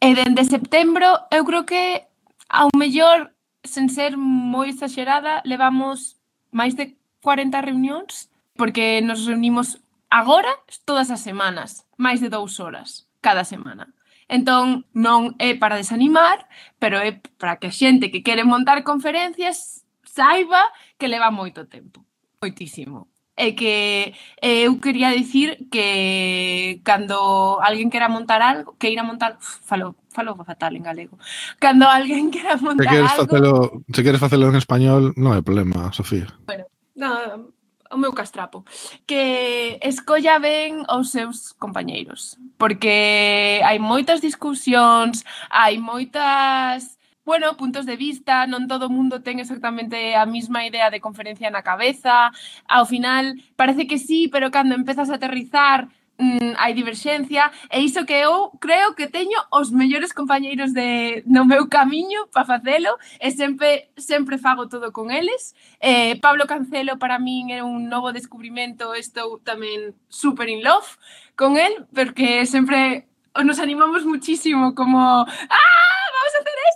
E 0.00 0.08
dende 0.16 0.40
setembro, 0.48 1.04
eu 1.28 1.44
creo 1.44 1.68
que 1.68 2.08
ao 2.48 2.72
mellor, 2.72 3.36
sen 3.60 3.92
ser 3.92 4.16
moi 4.16 4.72
exagerada, 4.72 5.44
levamos 5.44 6.16
máis 6.48 6.72
de 6.72 6.96
40 7.20 7.60
reunións, 7.60 8.32
porque 8.56 9.04
nos 9.04 9.28
reunimos 9.28 9.76
agora 10.08 10.48
todas 10.88 11.12
as 11.12 11.20
semanas, 11.20 11.84
máis 12.00 12.24
de 12.24 12.32
dous 12.32 12.56
horas 12.56 13.04
cada 13.20 13.44
semana. 13.44 13.92
Entón, 14.32 14.88
non 14.96 15.36
é 15.36 15.52
para 15.60 15.76
desanimar, 15.76 16.48
pero 16.80 16.96
é 16.96 17.20
para 17.36 17.60
que 17.60 17.68
a 17.68 17.76
xente 17.76 18.08
que 18.08 18.24
quere 18.24 18.48
montar 18.48 18.80
conferencias 18.80 19.84
saiba 20.12 20.60
que 21.02 21.10
leva 21.10 21.34
moito 21.34 21.66
tempo, 21.66 22.06
moitísimo. 22.38 23.10
E 23.34 23.58
que 23.58 24.14
eh, 24.38 24.70
eu 24.70 24.78
quería 24.78 25.10
dicir 25.10 25.66
que 25.66 26.78
cando 26.86 27.58
alguén 27.58 27.90
quera 27.90 28.06
montar 28.06 28.38
algo, 28.38 28.78
que 28.78 28.86
ir 28.86 29.02
a 29.02 29.08
montar, 29.08 29.34
falo, 29.40 29.98
falo 30.14 30.38
fatal 30.46 30.78
en 30.78 30.86
galego. 30.86 31.18
Cando 31.58 31.90
alguén 31.90 32.30
quera 32.30 32.54
montar 32.54 32.86
se 32.86 32.92
queres 32.94 33.10
algo... 33.18 33.26
Facelo, 33.26 33.52
se 33.90 34.02
queres 34.06 34.22
facelo 34.22 34.46
en 34.46 34.54
español, 34.62 35.10
non 35.18 35.34
hai 35.34 35.42
problema, 35.42 35.90
Sofía. 35.90 36.30
Bueno, 36.46 36.70
no, 36.94 37.50
o 37.90 37.98
meu 37.98 38.14
castrapo, 38.14 38.62
que 39.10 39.82
escolla 39.82 40.38
ben 40.38 40.86
os 40.86 41.10
seus 41.10 41.50
compañeiros, 41.58 42.38
porque 42.62 43.58
hai 43.66 43.82
moitas 43.82 44.22
discusións, 44.22 45.26
hai 45.50 45.82
moitas 45.82 47.01
bueno, 47.24 47.56
puntos 47.56 47.86
de 47.86 47.96
vista, 47.96 48.46
non 48.50 48.66
todo 48.66 48.90
o 48.90 48.94
mundo 48.94 49.22
ten 49.22 49.38
exactamente 49.38 50.18
a 50.18 50.26
mesma 50.26 50.66
idea 50.66 50.90
de 50.90 50.98
conferencia 50.98 51.54
na 51.54 51.62
cabeza, 51.62 52.34
ao 52.66 52.84
final 52.86 53.38
parece 53.54 53.86
que 53.86 53.98
sí, 53.98 54.26
pero 54.26 54.50
cando 54.50 54.74
empezas 54.74 55.06
a 55.10 55.22
aterrizar 55.22 55.86
mm, 56.18 56.58
hai 56.58 56.74
diverxencia, 56.74 57.54
e 57.70 57.78
iso 57.86 58.02
que 58.02 58.18
eu 58.26 58.50
creo 58.58 58.98
que 58.98 59.06
teño 59.06 59.38
os 59.54 59.70
mellores 59.70 60.10
compañeiros 60.10 60.74
de, 60.74 61.22
no 61.26 61.46
meu 61.46 61.70
camiño 61.70 62.26
para 62.34 62.58
facelo, 62.58 62.98
e 63.22 63.30
sempre, 63.30 63.94
sempre 63.94 64.34
fago 64.38 64.66
todo 64.66 64.90
con 64.90 65.14
eles. 65.14 65.54
Eh, 65.78 66.18
Pablo 66.18 66.50
Cancelo 66.50 66.98
para 66.98 67.22
min 67.22 67.54
é 67.54 67.62
un 67.62 67.86
novo 67.86 68.10
descubrimento, 68.10 68.98
estou 68.98 69.38
tamén 69.38 69.94
super 70.10 70.50
in 70.50 70.66
love 70.66 70.98
con 71.38 71.54
el, 71.54 71.86
porque 71.94 72.50
sempre 72.50 73.06
nos 73.46 73.62
animamos 73.62 74.04
muchísimo, 74.04 74.74
como... 74.74 75.22
¡Ah! 75.22 76.01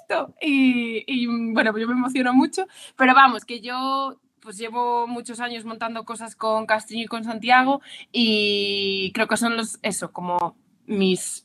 ¡Vamos 0.09 0.23
a 0.23 0.29
hacer 0.29 0.33
esto! 0.33 0.35
Y, 0.41 1.05
y 1.07 1.27
bueno, 1.53 1.73
pues 1.73 1.83
yo 1.83 1.89
me 1.89 1.95
emociono 1.95 2.33
mucho, 2.33 2.67
pero 2.97 3.15
vamos, 3.15 3.45
que 3.45 3.61
yo 3.61 4.21
pues 4.41 4.59
llevo 4.59 5.09
muchos 5.09 5.41
años 5.41 5.65
montando 5.65 6.05
cosas 6.05 6.37
con 6.37 6.67
Castillo 6.67 7.05
y 7.05 7.09
con 7.09 7.25
Santiago 7.25 7.81
y 8.13 9.11
creo 9.13 9.27
que 9.27 9.37
son 9.37 9.57
los, 9.57 9.81
eso, 9.83 10.13
como 10.13 10.57
mis 10.87 11.45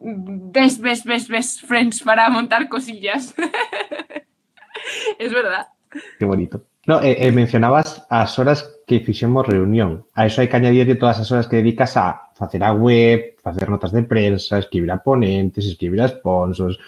best, 0.00 0.80
best, 0.80 1.06
best, 1.06 1.28
best 1.28 1.64
friends 1.64 2.02
para 2.02 2.28
montar 2.28 2.68
cosillas. 2.68 3.34
es 5.18 5.32
verdad. 5.32 5.68
Qué 6.18 6.24
bonito. 6.24 6.64
No, 6.86 7.00
eh, 7.02 7.16
eh, 7.20 7.30
mencionabas 7.30 8.04
as 8.08 8.38
horas 8.38 8.80
que 8.86 9.00
fixemos 9.00 9.46
reunión. 9.46 10.06
A 10.14 10.26
eso 10.26 10.40
hai 10.40 10.48
que 10.48 10.56
añadirle 10.56 10.96
todas 10.96 11.20
as 11.20 11.30
horas 11.30 11.46
que 11.46 11.62
dedicas 11.62 11.94
a 11.94 12.34
facer 12.34 12.64
a 12.64 12.72
web, 12.72 13.36
facer 13.38 13.68
notas 13.68 13.92
de 13.92 14.02
prensa, 14.02 14.58
escribir 14.58 14.90
a 14.90 14.98
ponentes, 14.98 15.66
escribir 15.66 16.02
a 16.02 16.08
sponsors. 16.08 16.80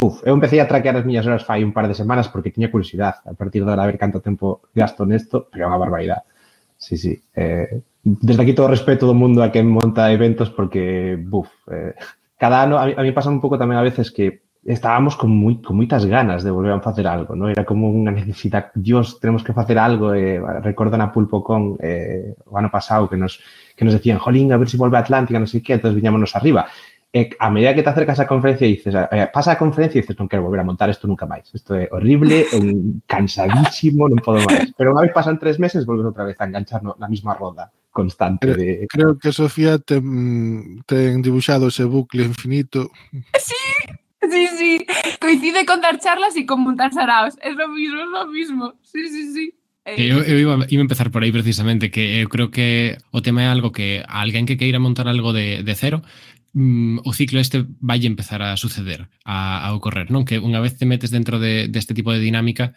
Uf, 0.00 0.22
eu 0.22 0.34
empecé 0.34 0.60
a 0.60 0.68
traquear 0.70 0.94
as 0.94 1.04
miñas 1.04 1.26
horas 1.26 1.42
fai 1.42 1.66
un 1.66 1.74
par 1.74 1.90
de 1.90 1.94
semanas 1.98 2.30
porque 2.30 2.54
tiña 2.54 2.70
curiosidade 2.70 3.18
a 3.26 3.34
partir 3.34 3.66
de 3.66 3.70
ahora 3.70 3.82
a 3.82 3.90
ver 3.90 3.98
canto 3.98 4.22
tempo 4.22 4.62
gasto 4.70 5.02
nesto, 5.02 5.50
pero 5.50 5.66
é 5.66 5.68
unha 5.70 5.82
barbaridade. 5.82 6.22
Sí, 6.78 6.94
sí. 6.94 7.18
Eh, 7.34 7.82
desde 8.06 8.46
aquí 8.46 8.54
todo 8.54 8.70
o 8.70 8.74
respeto 8.76 9.10
do 9.10 9.18
mundo 9.18 9.42
a 9.42 9.50
quen 9.50 9.66
monta 9.66 10.14
eventos 10.14 10.54
porque, 10.54 11.18
buf, 11.18 11.50
eh, 11.66 11.98
cada 12.38 12.62
ano, 12.62 12.78
a 12.78 12.86
mí, 12.86 12.94
a 12.94 13.02
mí 13.02 13.10
pasa 13.10 13.26
un 13.34 13.42
pouco 13.42 13.58
tamén 13.58 13.74
a 13.74 13.82
veces 13.82 14.14
que 14.14 14.46
estábamos 14.62 15.18
con, 15.18 15.34
moi, 15.34 15.58
con 15.58 15.74
moitas 15.74 16.06
ganas 16.06 16.46
de 16.46 16.54
volver 16.54 16.78
a 16.78 16.84
facer 16.84 17.10
algo, 17.10 17.34
¿no? 17.34 17.50
Era 17.50 17.66
como 17.66 17.90
unha 17.90 18.14
necesidade, 18.14 18.70
Dios, 18.78 19.18
tenemos 19.18 19.42
que 19.42 19.50
facer 19.50 19.82
algo, 19.82 20.14
eh, 20.14 20.38
recordo 20.62 20.94
na 20.94 21.10
Pulpocon 21.10 21.74
eh, 21.82 22.38
o 22.46 22.54
ano 22.54 22.70
pasado 22.70 23.10
que 23.10 23.18
nos, 23.18 23.42
que 23.74 23.82
nos 23.82 23.98
decían, 23.98 24.22
jolín, 24.22 24.54
a 24.54 24.58
ver 24.62 24.70
se 24.70 24.76
si 24.76 24.78
volve 24.78 24.94
a 24.94 25.02
Atlántica, 25.02 25.42
non 25.42 25.50
sei 25.50 25.58
que, 25.58 25.74
entonces 25.74 25.98
viñámonos 25.98 26.38
arriba. 26.38 26.70
eh, 27.12 27.30
a 27.38 27.50
medida 27.50 27.74
que 27.74 27.82
te 27.82 27.88
acercas 27.88 28.18
a 28.18 28.22
la 28.22 28.28
conferencia 28.28 28.66
e 28.66 28.70
dices, 28.70 28.94
eh, 28.94 29.28
pasa 29.32 29.52
la 29.52 29.58
conferencia 29.58 29.98
y 29.98 30.02
dices, 30.02 30.18
non 30.18 30.28
quero 30.28 30.44
volver 30.44 30.60
a 30.60 30.68
montar 30.68 30.92
esto 30.92 31.08
nunca 31.08 31.24
más. 31.24 31.48
Esto 31.54 31.74
es 31.76 31.88
horrible, 31.90 32.44
cansadísimo, 33.06 34.08
no 34.08 34.16
puedo 34.20 34.44
más. 34.44 34.72
Pero 34.76 34.92
unha 34.92 35.08
vez 35.08 35.12
pasan 35.16 35.40
tres 35.40 35.56
meses, 35.56 35.88
volves 35.88 36.04
otra 36.04 36.28
vez 36.28 36.36
a 36.36 36.44
enganchar 36.44 36.84
la 36.84 37.08
misma 37.08 37.32
roda 37.32 37.72
constante. 37.88 38.54
De... 38.54 38.86
Creo 38.88 39.18
que 39.18 39.32
Sofía 39.32 39.78
te, 39.78 40.00
mm, 40.00 40.84
te 40.84 41.16
dibuixado 41.16 41.22
dibujado 41.22 41.68
ese 41.68 41.84
bucle 41.84 42.24
infinito. 42.24 42.92
Sí, 43.40 43.64
sí, 44.28 44.46
sí. 44.58 44.86
Coincide 45.20 45.64
con 45.64 45.80
dar 45.80 45.98
charlas 45.98 46.36
y 46.36 46.44
con 46.44 46.60
montar 46.60 46.92
saraos. 46.92 47.34
Es 47.40 47.56
lo 47.56 47.68
mismo, 47.68 48.00
es 48.00 48.10
lo 48.12 48.26
mismo. 48.28 48.74
Sí, 48.82 49.08
sí, 49.08 49.32
sí. 49.32 49.54
Eh, 49.88 50.12
eu, 50.12 50.20
eu 50.20 50.38
iba, 50.38 50.66
iba 50.68 50.82
a 50.82 50.84
empezar 50.84 51.10
por 51.10 51.24
aí 51.24 51.32
precisamente 51.32 51.90
que 51.90 52.20
eu 52.20 52.28
creo 52.28 52.50
que 52.50 52.98
o 53.10 53.22
tema 53.22 53.42
é 53.44 53.48
algo 53.48 53.72
que 53.72 54.04
alguén 54.04 54.44
que 54.44 54.60
queira 54.60 54.76
montar 54.76 55.08
algo 55.08 55.32
de, 55.32 55.64
de 55.64 55.74
cero 55.74 56.04
mm, 56.52 57.04
o 57.04 57.12
ciclo 57.12 57.40
este 57.40 57.66
vai 57.80 58.04
empezar 58.06 58.42
a 58.42 58.56
suceder, 58.56 59.08
a, 59.24 59.66
a 59.66 59.74
ocorrer, 59.74 60.10
non? 60.10 60.24
Que 60.24 60.40
unha 60.40 60.60
vez 60.62 60.76
te 60.76 60.88
metes 60.88 61.10
dentro 61.10 61.40
de, 61.40 61.68
deste 61.68 61.92
de 61.92 61.98
tipo 62.00 62.12
de 62.12 62.22
dinámica 62.22 62.74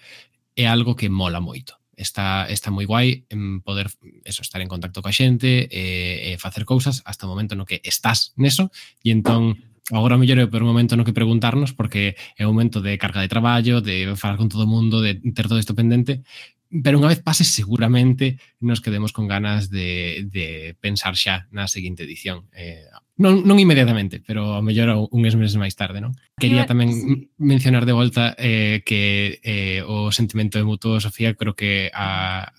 é 0.55 0.67
algo 0.67 0.95
que 0.95 1.10
mola 1.10 1.39
moito. 1.39 1.79
Está, 1.95 2.49
está 2.49 2.73
moi 2.73 2.89
guai 2.89 3.29
en 3.29 3.62
poder 3.62 3.91
eso, 4.25 4.41
estar 4.41 4.57
en 4.63 4.71
contacto 4.71 5.05
coa 5.05 5.13
xente 5.13 5.69
e, 5.69 6.34
e 6.34 6.41
facer 6.41 6.65
cousas 6.65 7.05
hasta 7.05 7.27
o 7.27 7.31
momento 7.31 7.53
no 7.53 7.67
que 7.67 7.77
estás 7.86 8.34
neso 8.39 8.73
e 9.05 9.13
entón 9.13 9.62
agora 9.93 10.17
mellor 10.17 10.39
é 10.39 10.47
por 10.49 10.65
un 10.65 10.71
momento 10.71 10.97
no 10.97 11.05
que 11.05 11.13
preguntarnos 11.13 11.77
porque 11.77 12.17
é 12.39 12.47
un 12.47 12.57
momento 12.57 12.81
de 12.81 12.97
carga 12.97 13.21
de 13.21 13.29
traballo, 13.29 13.86
de 13.86 14.17
falar 14.17 14.41
con 14.41 14.49
todo 14.49 14.65
o 14.65 14.71
mundo, 14.71 15.03
de 15.03 15.19
ter 15.36 15.45
todo 15.45 15.62
isto 15.62 15.77
pendente, 15.77 16.25
pero 16.71 16.95
unha 16.95 17.12
vez 17.12 17.19
pase 17.19 17.43
seguramente 17.43 18.39
nos 18.63 18.79
quedemos 18.79 19.12
con 19.12 19.27
ganas 19.27 19.67
de, 19.67 20.23
de 20.31 20.79
pensar 20.79 21.19
xa 21.19 21.51
na 21.51 21.67
seguinte 21.67 22.07
edición. 22.07 22.47
Eh, 22.55 22.88
Non, 23.21 23.45
non 23.45 23.62
inmediatamente, 23.62 24.17
pero 24.17 24.57
ao 24.57 24.65
mellor 24.65 24.97
uns 25.13 25.36
meses 25.38 25.62
máis 25.62 25.77
tarde, 25.77 26.01
non? 26.01 26.17
Quería 26.41 26.65
tamén 26.65 26.89
sí. 26.89 27.29
mencionar 27.38 27.86
de 27.86 27.93
volta 27.93 28.34
eh, 28.41 28.81
que 28.81 29.38
eh, 29.45 29.86
o 29.86 30.10
sentimento 30.10 30.57
de 30.57 30.65
mutuo, 30.65 30.97
Sofía, 30.97 31.38
creo 31.38 31.53
que 31.53 31.93
a, 31.93 32.49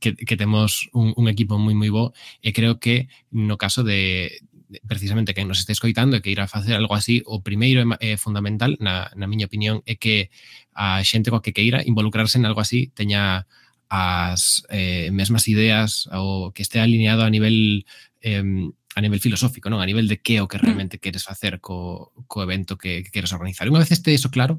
que, 0.00 0.16
que 0.16 0.36
temos 0.40 0.88
un, 0.96 1.12
un 1.12 1.28
equipo 1.28 1.60
moi 1.60 1.76
moi 1.76 1.92
bo 1.92 2.16
e 2.40 2.56
creo 2.56 2.80
que 2.80 3.12
no 3.28 3.60
caso 3.60 3.84
de, 3.84 4.40
precisamente 4.88 5.34
que 5.34 5.44
nos 5.44 5.60
este 5.60 5.76
escoitando 5.76 6.16
e 6.16 6.24
que 6.24 6.32
ir 6.32 6.40
a 6.40 6.48
facer 6.48 6.74
algo 6.74 6.96
así, 6.96 7.20
o 7.28 7.44
primeiro 7.44 7.84
é 8.00 8.16
fundamental, 8.16 8.80
na, 8.80 9.12
na 9.12 9.26
miña 9.28 9.46
opinión, 9.46 9.84
é 9.84 10.00
que 10.00 10.32
a 10.72 11.04
xente 11.04 11.28
coa 11.28 11.44
que 11.44 11.52
queira 11.52 11.84
involucrarse 11.84 12.40
en 12.40 12.48
algo 12.48 12.64
así 12.64 12.88
teña 12.96 13.44
as 13.90 14.62
eh, 14.70 15.10
mesmas 15.10 15.44
ideas 15.50 16.06
ou 16.14 16.54
que 16.54 16.62
este 16.62 16.78
alineado 16.78 17.26
a 17.26 17.30
nivel 17.30 17.84
eh, 18.22 18.42
a 18.94 19.00
nivel 19.00 19.20
filosófico, 19.20 19.70
non? 19.70 19.78
A 19.78 19.86
nivel 19.86 20.10
de 20.10 20.18
que 20.18 20.38
é 20.38 20.42
o 20.42 20.50
que 20.50 20.58
mm. 20.58 20.64
realmente 20.66 20.98
queres 20.98 21.22
facer 21.22 21.62
co, 21.62 22.10
co 22.26 22.42
evento 22.42 22.74
que, 22.74 23.06
que 23.06 23.14
queres 23.14 23.30
organizar. 23.30 23.70
Unha 23.70 23.82
vez 23.82 23.94
este 23.94 24.10
iso 24.10 24.34
claro, 24.34 24.58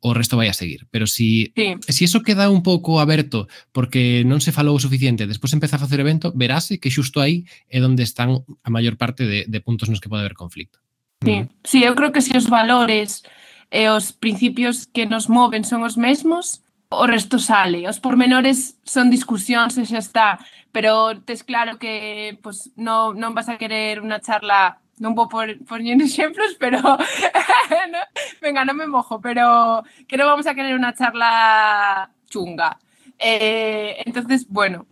o 0.00 0.14
resto 0.14 0.36
vai 0.36 0.48
a 0.48 0.56
seguir. 0.56 0.86
Pero 0.90 1.06
si, 1.06 1.52
sí. 1.56 1.76
si 1.88 2.04
eso 2.04 2.22
queda 2.22 2.50
un 2.50 2.62
pouco 2.62 3.00
aberto 3.00 3.48
porque 3.72 4.24
non 4.24 4.40
se 4.40 4.54
falou 4.54 4.76
o 4.76 4.82
suficiente, 4.82 5.28
despois 5.28 5.52
empeza 5.52 5.76
a 5.76 5.82
facer 5.82 6.00
evento, 6.00 6.32
verase 6.32 6.78
que 6.80 6.92
xusto 6.92 7.20
aí 7.20 7.44
é 7.68 7.80
onde 7.82 8.04
están 8.04 8.44
a 8.62 8.70
maior 8.70 8.96
parte 8.96 9.24
de, 9.26 9.44
de 9.48 9.58
puntos 9.60 9.88
nos 9.88 10.00
que 10.00 10.08
pode 10.08 10.24
haber 10.24 10.38
conflicto. 10.38 10.80
Sí, 11.24 11.44
mm. 11.44 11.48
sí 11.64 11.78
eu 11.84 11.96
creo 11.96 12.12
que 12.12 12.24
se 12.24 12.36
os 12.36 12.48
valores 12.48 13.24
e 13.68 13.88
os 13.90 14.14
principios 14.14 14.86
que 14.86 15.04
nos 15.04 15.28
moven 15.28 15.66
son 15.66 15.82
os 15.82 15.98
mesmos, 15.98 16.62
o 16.88 17.06
resto 17.06 17.38
sale. 17.38 17.88
Os 17.88 17.98
pormenores 17.98 18.78
son 18.84 19.10
discusións 19.10 19.78
e 19.78 19.84
xa 19.86 19.98
está, 19.98 20.28
pero 20.70 21.18
tes 21.26 21.42
claro 21.42 21.78
que 21.78 22.38
pues, 22.42 22.70
no, 22.76 23.14
non 23.14 23.34
vas 23.34 23.48
a 23.48 23.58
querer 23.58 23.98
unha 24.02 24.22
charla 24.22 24.78
non 24.96 25.12
vou 25.12 25.28
por, 25.28 25.44
poñer 25.68 26.00
exemplos, 26.04 26.56
pero 26.56 26.80
no, 27.92 28.00
venga, 28.40 28.64
non 28.64 28.76
me 28.76 28.88
mojo, 28.88 29.20
pero 29.20 29.82
que 30.08 30.16
non 30.16 30.30
vamos 30.30 30.48
a 30.48 30.56
querer 30.56 30.72
unha 30.72 30.96
charla 30.96 32.08
chunga. 32.30 32.80
Eh, 33.16 34.02
entonces, 34.04 34.44
bueno, 34.48 34.84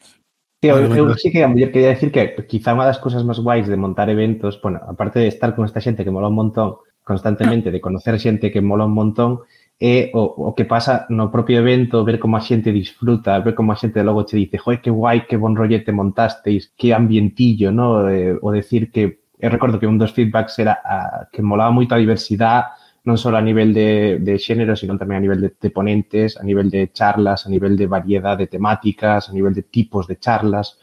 Sí, 0.64 0.72
eu, 0.72 0.80
eu 0.80 1.12
sí 1.20 1.28
que 1.28 1.44
a 1.44 1.48
muller 1.48 1.68
quería 1.68 1.92
decir 1.92 2.08
que 2.08 2.32
quizá 2.48 2.72
unha 2.72 2.88
das 2.88 2.96
cousas 2.96 3.20
máis 3.20 3.36
guais 3.36 3.68
de 3.68 3.76
montar 3.76 4.08
eventos, 4.08 4.56
bueno, 4.64 4.80
aparte 4.88 5.20
de 5.20 5.28
estar 5.28 5.52
con 5.52 5.68
esta 5.68 5.84
xente 5.84 6.08
que 6.08 6.14
mola 6.14 6.32
un 6.32 6.40
montón 6.40 6.80
constantemente, 7.04 7.68
de 7.68 7.84
conocer 7.84 8.16
xente 8.16 8.48
que 8.48 8.64
mola 8.64 8.88
un 8.88 8.96
montón, 8.96 9.44
é 9.80 10.10
o, 10.14 10.50
o 10.50 10.54
que 10.54 10.64
pasa 10.64 11.06
no 11.10 11.30
propio 11.30 11.58
evento, 11.58 12.04
ver 12.04 12.18
como 12.18 12.36
a 12.36 12.44
xente 12.44 12.70
disfruta, 12.70 13.40
ver 13.40 13.54
como 13.54 13.72
a 13.72 13.76
xente 13.76 14.02
logo 14.02 14.24
che 14.24 14.36
dice, 14.36 14.58
joder, 14.58 14.80
que 14.80 14.90
guai, 14.90 15.26
que 15.26 15.36
bon 15.36 15.56
rollete 15.56 15.92
montasteis, 15.92 16.72
que 16.76 16.94
ambientillo, 16.94 17.72
¿no? 17.72 18.08
Eh, 18.08 18.38
o 18.40 18.50
decir 18.52 18.90
que, 18.90 19.24
eu 19.38 19.50
recordo 19.50 19.78
que 19.78 19.90
un 19.90 19.98
dos 19.98 20.14
feedbacks 20.14 20.58
era 20.58 20.78
a, 20.78 21.26
que 21.30 21.42
molaba 21.42 21.74
moito 21.74 21.94
a 21.94 22.00
diversidade, 22.00 22.80
non 23.04 23.20
só 23.20 23.28
a 23.36 23.44
nivel 23.44 23.76
de, 23.76 24.16
de 24.16 24.40
xénero, 24.40 24.72
sino 24.72 24.96
tamén 24.96 25.20
a 25.20 25.24
nivel 25.28 25.40
de, 25.42 25.50
de 25.52 25.68
ponentes, 25.68 26.40
a 26.40 26.44
nivel 26.46 26.72
de 26.72 26.88
charlas, 26.88 27.44
a 27.44 27.52
nivel 27.52 27.76
de 27.76 27.84
variedade 27.84 28.48
de 28.48 28.52
temáticas, 28.56 29.28
a 29.28 29.32
nivel 29.36 29.52
de 29.52 29.68
tipos 29.68 30.08
de 30.08 30.16
charlas, 30.16 30.80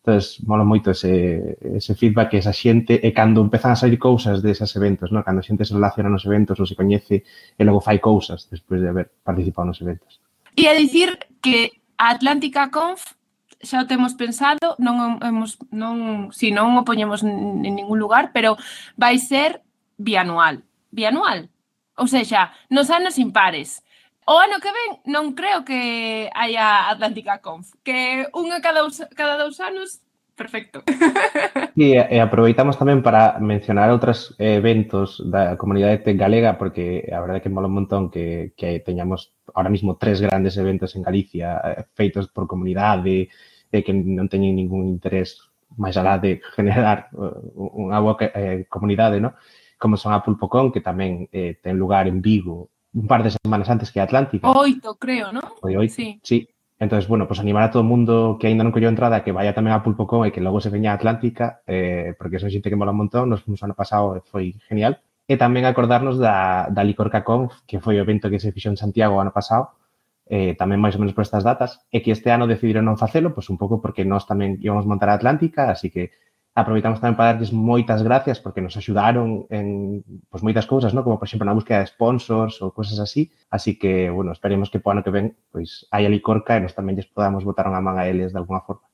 Entonces, 0.00 0.40
mola 0.48 0.64
moito 0.64 0.90
ese, 0.90 1.60
ese 1.60 1.92
feedback 1.94 2.32
que 2.32 2.40
esa 2.40 2.56
xente 2.56 3.04
e 3.04 3.12
cando 3.12 3.44
empezan 3.44 3.76
a 3.76 3.76
sair 3.76 4.00
cousas 4.00 4.40
desas 4.40 4.72
eventos, 4.80 5.12
¿no? 5.12 5.20
Cando 5.20 5.44
a 5.44 5.46
xente 5.46 5.68
se 5.68 5.76
relaciona 5.76 6.08
nos 6.08 6.24
eventos 6.24 6.56
ou 6.56 6.64
se 6.64 6.72
coñece 6.72 7.20
e 7.28 7.62
logo 7.68 7.84
fai 7.84 8.00
cousas 8.00 8.48
despois 8.48 8.80
de 8.80 8.88
haber 8.88 9.12
participado 9.20 9.68
nos 9.68 9.80
eventos. 9.84 10.16
E 10.56 10.64
a 10.64 10.74
dicir 10.74 11.20
que 11.44 11.84
a 12.00 12.16
Atlántica 12.16 12.72
Conf 12.72 13.12
xa 13.60 13.84
o 13.84 13.88
temos 13.88 14.16
pensado, 14.16 14.72
non 14.80 15.20
hemos 15.20 15.60
non 15.68 16.32
si 16.32 16.48
non 16.48 16.80
o 16.80 16.82
poñemos 16.88 17.20
en 17.20 17.60
ningún 17.60 18.00
lugar, 18.00 18.32
pero 18.32 18.56
vai 18.96 19.20
ser 19.20 19.60
bianual. 20.00 20.64
Bianual. 20.88 21.52
Ou 22.00 22.08
seja, 22.08 22.56
nos 22.72 22.88
anos 22.88 23.20
impares. 23.20 23.84
O 24.30 24.38
ano 24.38 24.62
que 24.62 24.70
ven 24.70 24.90
non 25.10 25.34
creo 25.34 25.66
que 25.66 26.30
haya 26.38 26.86
Atlántica 26.86 27.42
Conf, 27.42 27.74
que 27.82 28.30
unha 28.30 28.62
cada, 28.62 28.86
cada 29.18 29.34
dous 29.34 29.58
anos 29.58 29.98
perfecto. 30.38 30.86
E, 31.80 31.96
e 31.96 32.16
aproveitamos 32.22 32.78
tamén 32.78 33.02
para 33.02 33.42
mencionar 33.42 33.90
outros 33.90 34.36
eventos 34.38 35.18
da 35.18 35.58
comunidade 35.58 36.06
tech 36.06 36.14
galega, 36.14 36.54
porque 36.60 37.02
a 37.10 37.18
verdade 37.18 37.40
é 37.40 37.44
que 37.48 37.50
mola 37.50 37.66
un 37.66 37.82
montón 37.82 38.06
que, 38.06 38.54
que 38.54 38.78
teñamos 38.78 39.34
ahora 39.50 39.72
mismo 39.72 39.98
tres 39.98 40.22
grandes 40.22 40.54
eventos 40.60 40.94
en 40.94 41.02
Galicia 41.02 41.58
eh, 41.66 41.82
feitos 41.98 42.30
por 42.30 42.46
comunidade, 42.46 43.32
e 43.74 43.78
que 43.82 43.90
non 43.90 44.30
teñen 44.30 44.54
ningún 44.54 44.86
interés 44.86 45.42
máis 45.74 45.98
alá 45.98 46.22
de 46.22 46.38
generar 46.54 47.10
eh, 47.18 47.34
unha 47.58 47.98
boa 47.98 48.14
eh, 48.30 48.62
comunidade, 48.70 49.18
¿no? 49.18 49.34
como 49.80 49.98
son 49.98 50.14
a 50.14 50.22
PulpoCon, 50.22 50.70
que 50.70 50.84
tamén 50.84 51.26
eh, 51.34 51.58
ten 51.58 51.74
lugar 51.74 52.06
en 52.06 52.22
Vigo 52.22 52.70
un 52.92 53.06
par 53.06 53.22
de 53.22 53.30
semanas 53.30 53.70
antes 53.70 53.92
que 53.92 54.00
Atlántica. 54.00 54.50
Oito, 54.50 54.96
creo, 54.96 55.32
¿no? 55.32 55.42
Foi 55.60 55.76
oito, 55.76 55.94
sí. 55.94 56.20
sí. 56.22 56.48
Entonces, 56.80 57.08
bueno, 57.08 57.28
pues 57.28 57.38
animar 57.38 57.62
a 57.64 57.70
todo 57.70 57.82
o 57.82 57.86
mundo 57.86 58.38
que 58.40 58.48
aínda 58.48 58.64
non 58.64 58.72
colleu 58.72 58.88
entrada 58.88 59.20
que 59.20 59.36
vaya 59.36 59.52
tamén 59.52 59.76
a 59.76 59.84
Pulpocón 59.84 60.24
e 60.24 60.32
que 60.32 60.40
logo 60.40 60.64
se 60.64 60.72
veña 60.72 60.96
a 60.96 60.98
Atlántica, 60.98 61.60
eh, 61.68 62.16
porque 62.16 62.40
son 62.40 62.48
xente 62.48 62.72
que 62.72 62.78
mola 62.80 62.96
un 62.96 63.04
montón, 63.04 63.28
nos 63.28 63.44
fomos 63.44 63.60
ano 63.60 63.76
pasado 63.76 64.16
e 64.16 64.24
foi 64.24 64.56
genial. 64.64 64.96
E 65.28 65.36
tamén 65.36 65.68
acordarnos 65.68 66.16
da, 66.16 66.72
da 66.72 66.82
Licorca 66.82 67.20
Conf, 67.20 67.62
que 67.68 67.84
foi 67.84 68.00
o 68.00 68.02
evento 68.02 68.32
que 68.32 68.40
se 68.40 68.50
fixo 68.50 68.72
en 68.72 68.80
Santiago 68.80 69.20
ano 69.20 69.30
pasado, 69.30 69.76
eh, 70.24 70.56
tamén 70.56 70.80
máis 70.80 70.96
ou 70.96 71.04
menos 71.04 71.12
por 71.12 71.22
estas 71.22 71.44
datas, 71.44 71.84
e 71.92 72.00
que 72.00 72.16
este 72.16 72.32
ano 72.32 72.48
decidiron 72.48 72.88
non 72.88 72.96
facelo, 72.96 73.36
pois 73.36 73.44
pues, 73.44 73.52
un 73.52 73.60
pouco 73.60 73.84
porque 73.84 74.08
nós 74.08 74.24
tamén 74.24 74.56
íbamos 74.64 74.88
montar 74.88 75.12
a 75.12 75.20
Atlántica, 75.20 75.68
así 75.68 75.92
que 75.92 76.16
aproveitamos 76.54 76.98
tamén 76.98 77.14
para 77.14 77.34
darles 77.34 77.54
moitas 77.54 78.02
gracias 78.02 78.42
porque 78.42 78.60
nos 78.60 78.74
axudaron 78.74 79.46
en 79.54 80.02
pois, 80.28 80.42
moitas 80.42 80.66
cousas, 80.66 80.90
¿no? 80.92 81.06
como 81.06 81.18
por 81.18 81.30
exemplo 81.30 81.46
na 81.46 81.54
búsqueda 81.54 81.80
de 81.80 81.90
sponsors 81.90 82.58
ou 82.60 82.74
cousas 82.74 82.98
así. 82.98 83.30
Así 83.50 83.78
que, 83.78 84.10
bueno, 84.10 84.34
esperemos 84.34 84.68
que 84.68 84.82
po 84.82 84.90
ano 84.90 85.06
que 85.06 85.14
ven 85.14 85.38
pois, 85.54 85.86
hai 85.94 86.04
a 86.06 86.12
licorca 86.12 86.58
e 86.58 86.62
nos 86.62 86.74
tamén 86.74 86.98
lles 86.98 87.06
podamos 87.06 87.46
botar 87.46 87.70
unha 87.70 87.82
man 87.82 87.96
a 87.96 88.10
eles 88.10 88.34
de 88.34 88.40
alguna 88.42 88.66
forma. 88.66 88.86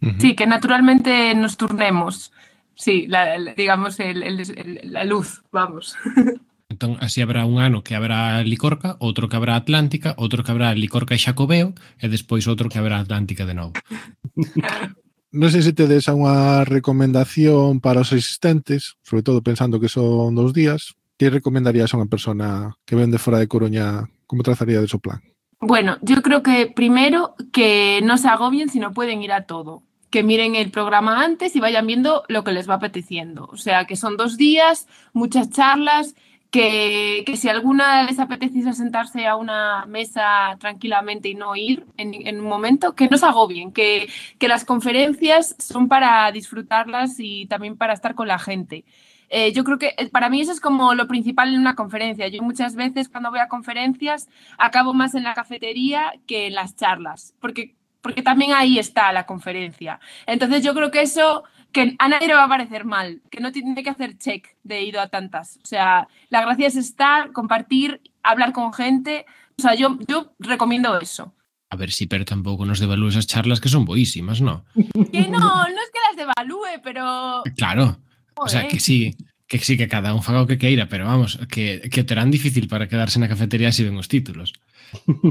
Uh 0.00 0.12
-huh. 0.12 0.20
Sí, 0.20 0.32
que 0.32 0.48
naturalmente 0.48 1.36
nos 1.36 1.60
turnemos. 1.60 2.32
Sí, 2.74 3.06
la, 3.06 3.38
la, 3.38 3.54
digamos, 3.54 4.00
el, 4.00 4.22
el, 4.24 4.40
el, 4.40 4.92
la 4.92 5.04
luz, 5.04 5.44
vamos. 5.52 5.94
Entón, 6.68 6.96
así 7.00 7.22
habrá 7.22 7.46
un 7.46 7.60
ano 7.60 7.84
que 7.84 7.94
habrá 7.94 8.42
Licorca, 8.42 8.96
outro 8.98 9.28
que 9.28 9.36
habrá 9.36 9.54
Atlántica, 9.54 10.16
outro 10.18 10.42
que 10.42 10.50
habrá 10.50 10.74
Licorca 10.74 11.14
e 11.14 11.22
Xacobeo, 11.22 11.70
e 12.02 12.06
despois 12.10 12.50
outro 12.50 12.66
que 12.66 12.82
habrá 12.82 12.98
Atlántica 12.98 13.46
de 13.46 13.54
novo. 13.54 13.78
Non 15.34 15.50
sei 15.50 15.66
se 15.66 15.74
tedes 15.74 16.06
unha 16.06 16.62
recomendación 16.62 17.82
para 17.82 18.06
os 18.06 18.14
existentes, 18.14 18.94
sobre 19.02 19.26
todo 19.26 19.42
pensando 19.42 19.82
que 19.82 19.90
son 19.90 20.38
dos 20.38 20.54
días, 20.54 20.94
que 21.18 21.26
recomendarías 21.26 21.90
a 21.90 21.98
unha 21.98 22.06
persona 22.06 22.78
que 22.86 22.94
vende 22.94 23.18
fora 23.18 23.42
de 23.42 23.50
Coruña, 23.50 24.06
como 24.30 24.46
trazaría 24.46 24.78
de 24.78 24.86
su 24.86 25.02
plan? 25.02 25.18
Bueno, 25.58 25.98
yo 26.06 26.22
creo 26.22 26.46
que 26.46 26.70
primero 26.70 27.34
que 27.50 27.98
no 28.06 28.14
se 28.14 28.30
agobien 28.30 28.70
si 28.70 28.78
no 28.78 28.94
pueden 28.94 29.26
ir 29.26 29.34
a 29.34 29.46
todo 29.50 29.82
que 30.14 30.22
miren 30.22 30.54
el 30.54 30.70
programa 30.70 31.24
antes 31.24 31.56
y 31.56 31.60
vayan 31.60 31.88
viendo 31.88 32.22
lo 32.28 32.44
que 32.44 32.52
les 32.52 32.70
va 32.70 32.74
apeteciendo. 32.74 33.48
O 33.50 33.56
sea, 33.56 33.84
que 33.84 33.96
son 33.96 34.16
dos 34.16 34.36
días, 34.36 34.86
muchas 35.12 35.50
charlas 35.50 36.14
que, 36.54 37.24
que, 37.26 37.36
si 37.36 37.48
alguna 37.48 38.04
les 38.04 38.20
apetece 38.20 38.72
sentarse 38.74 39.26
a 39.26 39.34
una 39.34 39.86
mesa 39.86 40.56
tranquilamente 40.60 41.28
y 41.28 41.34
no 41.34 41.56
ir 41.56 41.84
en, 41.96 42.14
en 42.14 42.38
un 42.38 42.46
momento, 42.46 42.94
que 42.94 43.08
no 43.08 43.18
se 43.18 43.26
agobien, 43.26 43.72
que, 43.72 44.08
que, 44.38 44.46
las 44.46 44.64
conferencias 44.64 45.56
son 45.58 45.88
para 45.88 46.30
disfrutarlas 46.30 47.16
y 47.18 47.46
también 47.46 47.76
para 47.76 47.92
estar 47.92 48.14
con 48.14 48.28
la 48.28 48.38
gente. 48.38 48.84
Eh, 49.30 49.52
yo 49.52 49.64
creo 49.64 49.78
que 49.78 49.94
eh, 49.98 50.08
para 50.10 50.28
mí 50.28 50.42
eso 50.42 50.52
es 50.52 50.60
como 50.60 50.94
lo 50.94 51.08
principal 51.08 51.52
en 51.52 51.58
una 51.58 51.74
conferencia. 51.74 52.28
Yo 52.28 52.40
muchas 52.40 52.76
veces 52.76 53.08
cuando 53.08 53.30
voy 53.30 53.40
a 53.40 53.48
conferencias 53.48 54.28
acabo 54.56 54.94
más 54.94 55.16
en 55.16 55.24
la 55.24 55.34
cafetería 55.34 56.12
que 56.28 56.46
en 56.46 56.54
las 56.54 56.76
charlas, 56.76 57.34
porque, 57.40 57.74
porque 58.00 58.22
también 58.22 58.52
ahí 58.52 58.78
está 58.78 59.12
la 59.12 59.26
conferencia. 59.26 59.98
Entonces 60.24 60.62
yo 60.62 60.72
creo 60.72 60.92
que 60.92 61.02
eso 61.02 61.42
que 61.74 61.96
a 61.98 62.08
nadie 62.08 62.28
le 62.28 62.34
va 62.34 62.44
a 62.44 62.48
parecer 62.48 62.86
mal, 62.86 63.20
que 63.30 63.40
no 63.40 63.52
tiene 63.52 63.82
que 63.82 63.90
hacer 63.90 64.16
check 64.16 64.56
de 64.62 64.82
ido 64.82 65.00
a 65.00 65.08
tantas. 65.08 65.58
O 65.62 65.66
sea, 65.66 66.08
la 66.30 66.40
gracia 66.40 66.68
es 66.68 66.76
estar, 66.76 67.32
compartir, 67.32 68.00
hablar 68.22 68.52
con 68.52 68.72
gente. 68.72 69.26
O 69.58 69.62
sea, 69.62 69.74
yo, 69.74 69.98
yo 70.08 70.32
recomiendo 70.38 70.98
eso. 70.98 71.34
A 71.70 71.76
ver 71.76 71.90
si, 71.90 72.06
pero 72.06 72.24
tampoco 72.24 72.64
nos 72.64 72.78
devalúe 72.78 73.08
esas 73.08 73.26
charlas 73.26 73.60
que 73.60 73.68
son 73.68 73.84
buenísimas, 73.84 74.40
¿no? 74.40 74.64
Que 75.12 75.28
no, 75.28 75.40
no 75.40 75.80
es 75.84 75.90
que 75.92 75.98
las 76.08 76.16
devalúe, 76.16 76.80
pero... 76.82 77.42
Claro. 77.56 77.98
Joder. 78.36 78.36
O 78.36 78.48
sea, 78.48 78.68
que 78.68 78.78
sí, 78.78 79.16
que 79.46 79.58
sí, 79.58 79.76
que 79.76 79.88
cada 79.88 80.14
un 80.14 80.22
faga 80.22 80.42
o 80.42 80.46
que 80.46 80.58
queira, 80.58 80.88
pero 80.88 81.06
vamos, 81.06 81.38
que, 81.50 81.90
que 81.90 82.04
terán 82.04 82.30
difícil 82.30 82.68
para 82.68 82.88
quedarse 82.88 83.18
na 83.18 83.28
cafetería 83.28 83.72
si 83.72 83.84
ven 83.84 83.98
os 83.98 84.08
títulos. 84.08 84.54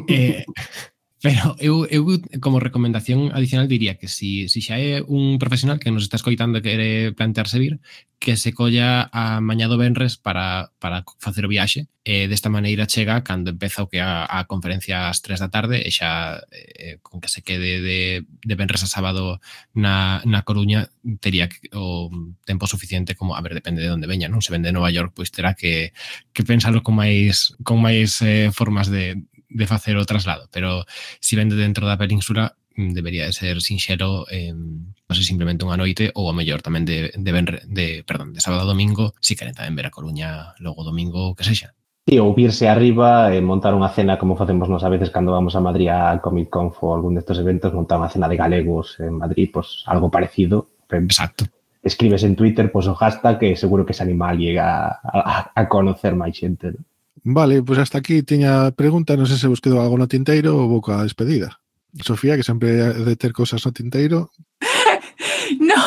eh, 0.07 0.45
Pero 1.23 1.55
eu, 1.57 1.87
eu 1.87 2.03
como 2.43 2.59
recomendación 2.59 3.31
adicional 3.31 3.71
diría 3.71 3.95
que 3.95 4.11
si, 4.11 4.51
si 4.51 4.59
xa 4.59 4.75
é 4.75 4.99
un 5.07 5.39
profesional 5.39 5.79
que 5.79 5.87
nos 5.87 6.03
está 6.03 6.19
escoitando 6.19 6.59
e 6.59 6.65
quere 6.67 7.15
plantearse 7.15 7.63
vir, 7.63 7.79
que 8.19 8.35
se 8.35 8.51
colla 8.51 9.07
a 9.07 9.39
mañá 9.39 9.71
do 9.71 9.79
Benres 9.79 10.19
para, 10.19 10.75
para 10.83 11.07
facer 11.23 11.47
o 11.47 11.51
viaxe 11.51 11.87
e 12.03 12.27
desta 12.27 12.51
maneira 12.51 12.91
chega 12.91 13.23
cando 13.23 13.55
empeza 13.55 13.83
o 13.83 13.87
que 13.87 14.03
a, 14.03 14.27
a 14.27 14.43
conferencia 14.51 15.07
ás 15.07 15.23
3 15.23 15.39
da 15.39 15.47
tarde 15.47 15.79
e 15.79 15.95
xa 15.95 16.43
eh, 16.51 16.99
con 16.99 17.23
que 17.23 17.31
se 17.31 17.39
quede 17.39 17.79
de, 17.79 18.27
de 18.27 18.55
Benres 18.59 18.83
a 18.83 18.91
sábado 18.91 19.39
na, 19.71 20.19
na 20.27 20.43
Coruña 20.43 20.91
tería 21.23 21.47
que, 21.47 21.71
o 21.71 22.11
tempo 22.43 22.67
suficiente 22.67 23.15
como, 23.15 23.39
a 23.39 23.43
ver, 23.43 23.55
depende 23.55 23.79
de 23.79 23.95
onde 23.95 24.11
veña, 24.11 24.27
non? 24.27 24.43
Se 24.43 24.51
vende 24.51 24.67
de 24.71 24.75
Nova 24.75 24.91
York, 24.91 25.15
pois 25.15 25.31
terá 25.31 25.55
que, 25.55 25.95
que 26.35 26.43
pensalo 26.43 26.83
con 26.83 26.99
máis 26.99 27.55
con 27.63 27.79
máis 27.79 28.19
eh, 28.19 28.51
formas 28.51 28.91
de, 28.91 29.23
de 29.53 29.67
facer 29.67 29.95
o 29.97 30.05
traslado, 30.05 30.49
pero 30.51 30.83
se 31.21 31.33
si 31.33 31.35
vende 31.37 31.55
dentro 31.55 31.85
da 31.85 31.97
península 31.97 32.57
mm, 32.75 32.93
debería 32.93 33.25
de 33.25 33.33
ser 33.33 33.61
sinxero 33.61 34.25
eh, 34.29 34.53
non 34.53 35.13
sei, 35.13 35.25
simplemente 35.25 35.65
unha 35.65 35.77
noite 35.77 36.09
ou 36.17 36.29
a 36.29 36.33
mellor 36.33 36.65
tamén 36.65 36.89
de, 36.89 37.13
de, 37.13 37.31
ben, 37.31 37.45
de, 37.45 38.01
perdón, 38.01 38.33
de 38.33 38.41
sábado 38.41 38.65
a 38.65 38.71
domingo 38.73 39.13
si 39.21 39.37
queren 39.37 39.53
tamén 39.53 39.77
ver 39.77 39.87
a 39.89 39.93
Coruña 39.93 40.57
logo 40.57 40.81
domingo 40.81 41.37
que 41.37 41.45
sexa. 41.45 41.77
Sí, 42.03 42.19
ou 42.19 42.35
virse 42.35 42.67
arriba 42.67 43.31
e 43.31 43.39
montar 43.39 43.71
unha 43.71 43.87
cena 43.93 44.19
como 44.19 44.35
facemos 44.35 44.67
nos 44.67 44.83
a 44.83 44.91
veces 44.91 45.07
cando 45.07 45.31
vamos 45.31 45.55
a 45.55 45.63
Madrid 45.63 45.87
a 45.87 46.19
Comic 46.19 46.51
Con 46.51 46.73
ou 46.73 46.91
algún 46.91 47.15
destes 47.15 47.39
eventos, 47.39 47.71
montar 47.71 48.01
unha 48.01 48.11
cena 48.11 48.27
de 48.27 48.35
galegos 48.35 48.99
en 48.99 49.23
Madrid, 49.23 49.49
pois 49.53 49.81
pues, 49.81 49.87
algo 49.87 50.11
parecido. 50.11 50.83
Exacto. 50.91 51.47
Escribes 51.79 52.27
en 52.27 52.35
Twitter 52.35 52.69
pois 52.69 52.85
pues, 52.85 52.91
o 52.91 52.99
hashtag 52.99 53.39
que 53.39 53.49
seguro 53.55 53.87
que 53.87 53.95
se 53.95 54.03
anima 54.03 54.35
a, 54.35 54.99
a, 55.01 55.33
a 55.55 55.61
conocer 55.71 56.11
máis 56.13 56.35
xente. 56.35 56.75
¿no? 56.75 56.83
Vale, 57.23 57.55
pois 57.55 57.65
pues 57.65 57.79
hasta 57.79 57.97
aquí 57.99 58.21
tiña 58.23 58.75
pregunta, 58.75 59.15
non 59.15 59.23
sei 59.23 59.39
se 59.39 59.47
vos 59.47 59.63
quedou 59.63 59.79
algo 59.79 59.95
no 59.95 60.11
tinteiro 60.11 60.59
ou 60.59 60.67
vou 60.67 60.83
coa 60.83 61.07
despedida. 61.07 61.55
Sofía, 62.03 62.35
que 62.35 62.43
sempre 62.43 62.75
de 62.91 63.15
ter 63.15 63.31
cousas 63.31 63.63
no 63.63 63.71
tinteiro. 63.71 64.27
no, 65.63 65.79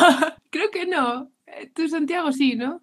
creo 0.49 0.69
que 0.73 0.89
no. 0.89 1.29
Eh, 1.45 1.69
tú, 1.75 1.85
Santiago, 1.85 2.33
sí, 2.33 2.57
¿no? 2.57 2.81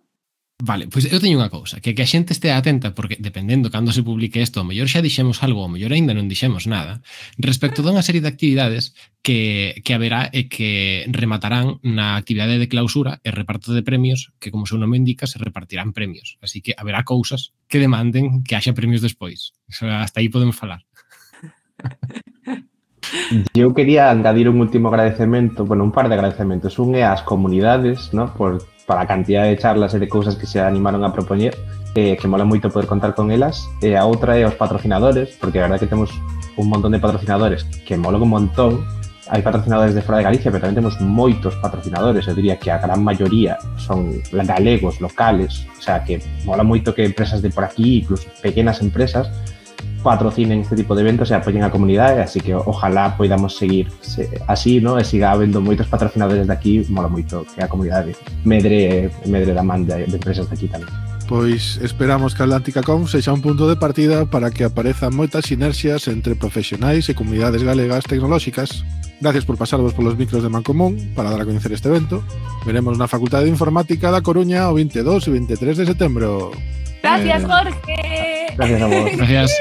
Vale, 0.65 0.89
pois 0.89 1.05
eu 1.13 1.21
teño 1.21 1.37
unha 1.37 1.53
cousa, 1.53 1.77
que 1.85 1.93
que 1.93 2.01
a 2.01 2.09
xente 2.09 2.33
estea 2.33 2.57
atenta 2.57 2.97
porque 2.97 3.21
dependendo 3.21 3.69
cando 3.69 3.93
se 3.93 4.01
publique 4.01 4.41
isto, 4.41 4.65
o 4.65 4.69
mellor 4.69 4.89
xa 4.89 5.05
dixemos 5.05 5.45
algo, 5.45 5.61
o 5.61 5.69
mellor 5.69 5.93
aínda 5.93 6.17
non 6.17 6.25
dixemos 6.25 6.65
nada, 6.65 7.05
respecto 7.37 7.85
dunha 7.85 8.01
serie 8.01 8.25
de 8.25 8.33
actividades 8.33 8.97
que, 9.21 9.77
que 9.85 9.93
haberá 9.93 10.33
e 10.33 10.49
que 10.49 11.05
rematarán 11.13 11.85
na 11.85 12.17
actividade 12.17 12.57
de 12.57 12.65
clausura 12.65 13.21
e 13.21 13.29
reparto 13.29 13.77
de 13.77 13.85
premios, 13.85 14.33
que 14.41 14.49
como 14.49 14.65
seu 14.65 14.81
nome 14.81 14.97
indica, 14.97 15.29
se 15.29 15.37
repartirán 15.37 15.93
premios. 15.93 16.41
Así 16.41 16.65
que 16.65 16.73
haberá 16.81 17.05
cousas 17.05 17.53
que 17.69 17.77
demanden 17.77 18.41
que 18.41 18.57
haxa 18.57 18.73
premios 18.73 19.05
despois. 19.05 19.53
Hasta 19.69 20.25
aí 20.25 20.33
podemos 20.33 20.57
falar. 20.57 20.81
Eu 23.53 23.77
quería 23.77 24.09
engadir 24.11 24.49
un 24.49 24.65
último 24.65 24.89
agradecemento, 24.89 25.69
bueno, 25.69 25.85
un 25.85 25.93
par 25.93 26.09
de 26.09 26.17
agradecementos. 26.17 26.81
Un 26.81 26.97
é 26.97 27.05
ás 27.05 27.21
comunidades, 27.21 28.17
¿no? 28.17 28.33
por 28.33 28.65
para 28.87 29.03
a 29.03 29.07
cantidad 29.07 29.45
de 29.45 29.57
charlas 29.57 29.95
e 29.95 29.99
de 29.99 30.09
cousas 30.09 30.37
que 30.37 30.47
se 30.47 30.61
animaron 30.61 31.05
a 31.05 31.13
propoñer, 31.13 31.57
eh, 31.95 32.17
que 32.17 32.29
mola 32.29 32.45
moito 32.45 32.69
poder 32.69 32.87
contar 32.87 33.15
con 33.15 33.31
elas. 33.31 33.65
E 33.81 33.95
a 33.97 34.05
outra 34.05 34.37
é 34.37 34.45
os 34.45 34.59
patrocinadores, 34.59 35.37
porque 35.41 35.59
a 35.59 35.65
verdade 35.65 35.87
que 35.87 35.91
temos 35.91 36.11
un 36.57 36.69
montón 36.69 36.93
de 36.93 37.01
patrocinadores 37.01 37.65
que 37.87 37.97
mola 37.97 38.19
un 38.19 38.31
montón. 38.31 38.85
Hai 39.25 39.41
patrocinadores 39.41 39.97
de 39.97 40.05
fora 40.05 40.21
de 40.21 40.29
Galicia, 40.29 40.53
pero 40.53 40.69
tamén 40.69 40.77
temos 40.77 41.01
moitos 41.01 41.57
patrocinadores. 41.65 42.29
Eu 42.29 42.37
diría 42.37 42.61
que 42.61 42.69
a 42.69 42.77
gran 42.77 43.01
maioría 43.01 43.57
son 43.81 44.21
galegos, 44.29 45.01
locales. 45.01 45.65
O 45.79 45.83
sea, 45.83 46.05
que 46.05 46.21
mola 46.45 46.61
moito 46.61 46.93
que 46.93 47.09
empresas 47.09 47.41
de 47.41 47.49
por 47.49 47.65
aquí, 47.65 48.05
incluso 48.05 48.29
pequenas 48.45 48.85
empresas, 48.85 49.33
patrocinen 50.03 50.61
este 50.61 50.77
tipo 50.77 50.95
de 50.95 51.03
eventos 51.03 51.31
e 51.31 51.35
apoyen 51.35 51.65
a 51.65 51.71
comunidade, 51.73 52.21
así 52.21 52.41
que 52.41 52.55
ojalá 52.55 53.17
poidamos 53.17 53.57
seguir 53.57 53.89
así, 54.47 54.81
¿no? 54.81 54.99
e 55.01 55.05
siga 55.05 55.33
habendo 55.33 55.65
moitos 55.65 55.89
patrocinadores 55.89 56.47
de 56.47 56.53
aquí, 56.53 56.85
mola 56.93 57.09
moito 57.09 57.49
que 57.49 57.65
a 57.65 57.69
comunidade 57.69 58.13
medre, 58.45 59.11
medre 59.25 59.57
da 59.57 59.65
man 59.65 59.89
de, 59.89 60.05
de 60.05 60.17
empresas 60.17 60.47
daqui 60.47 60.69
tamén. 60.69 60.89
Pois 61.25 61.81
esperamos 61.81 62.37
que 62.37 62.45
Atlántica 62.45 62.85
Com 62.85 63.09
sexa 63.09 63.33
un 63.33 63.41
punto 63.41 63.65
de 63.65 63.81
partida 63.81 64.29
para 64.29 64.53
que 64.53 64.69
aparezan 64.69 65.17
moitas 65.17 65.49
sinerxias 65.49 66.05
entre 66.13 66.37
profesionais 66.37 67.09
e 67.09 67.17
comunidades 67.17 67.65
galegas 67.65 68.05
tecnolóxicas. 68.05 68.85
Gracias 69.25 69.49
por 69.49 69.57
pasarvos 69.57 69.97
polos 69.97 70.21
micros 70.21 70.45
de 70.45 70.53
Mancomún 70.53 71.17
para 71.17 71.33
dar 71.33 71.41
a 71.41 71.49
coñecer 71.49 71.73
este 71.73 71.89
evento. 71.89 72.21
Veremos 72.69 73.01
na 73.01 73.09
Facultade 73.09 73.49
de 73.49 73.57
Informática 73.57 74.13
da 74.13 74.21
Coruña 74.21 74.69
o 74.69 74.77
22 74.77 75.25
e 75.25 75.31
23 75.33 75.81
de 75.81 75.85
setembro. 75.89 76.53
Gracias, 77.05 77.43
eh, 77.43 77.47
Jorge. 77.47 78.47
Gracias 78.57 78.83
a 78.83 78.87
vos. 78.87 79.17
Gracias. 79.17 79.53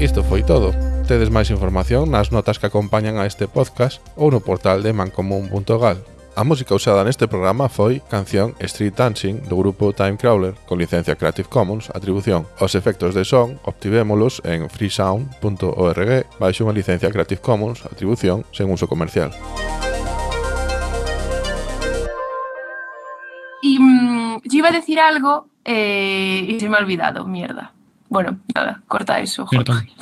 Isto 0.00 0.24
foi 0.24 0.42
todo. 0.42 0.74
Tedes 1.06 1.30
máis 1.30 1.54
información 1.54 2.10
nas 2.10 2.34
notas 2.34 2.58
que 2.58 2.66
acompañan 2.66 3.22
a 3.22 3.28
este 3.30 3.46
podcast 3.46 4.02
ou 4.18 4.34
no 4.34 4.42
portal 4.42 4.82
de 4.82 4.90
mancomún.gal. 4.90 6.19
A 6.40 6.44
música 6.44 6.74
usada 6.74 7.04
neste 7.04 7.28
programa 7.28 7.68
foi 7.68 8.00
canción 8.08 8.56
Street 8.64 8.96
Dancing 8.96 9.44
do 9.44 9.60
grupo 9.60 9.92
Time 9.92 10.16
Crawler 10.16 10.56
con 10.64 10.80
licencia 10.80 11.12
Creative 11.12 11.44
Commons 11.44 11.92
atribución. 11.92 12.48
Os 12.56 12.72
efectos 12.72 13.12
de 13.12 13.28
son 13.28 13.60
obtivémolos 13.68 14.40
en 14.48 14.72
freesound.org 14.72 16.10
baixo 16.40 16.64
unha 16.64 16.72
licencia 16.72 17.12
Creative 17.12 17.44
Commons 17.44 17.84
atribución 17.84 18.48
sen 18.56 18.72
uso 18.72 18.88
comercial. 18.88 19.36
Y 23.60 23.76
mmm, 23.76 24.40
yo 24.40 24.64
iba 24.64 24.72
a 24.72 24.76
decir 24.80 24.96
algo 24.96 25.52
eh, 25.68 26.40
y 26.40 26.56
se 26.56 26.72
me 26.72 26.80
ha 26.80 26.80
olvidado, 26.80 27.28
mierda. 27.28 27.76
Bueno, 28.08 28.40
nada, 28.56 28.80
corta 28.88 29.20
eso. 29.20 29.44
Jorge. 29.44 29.92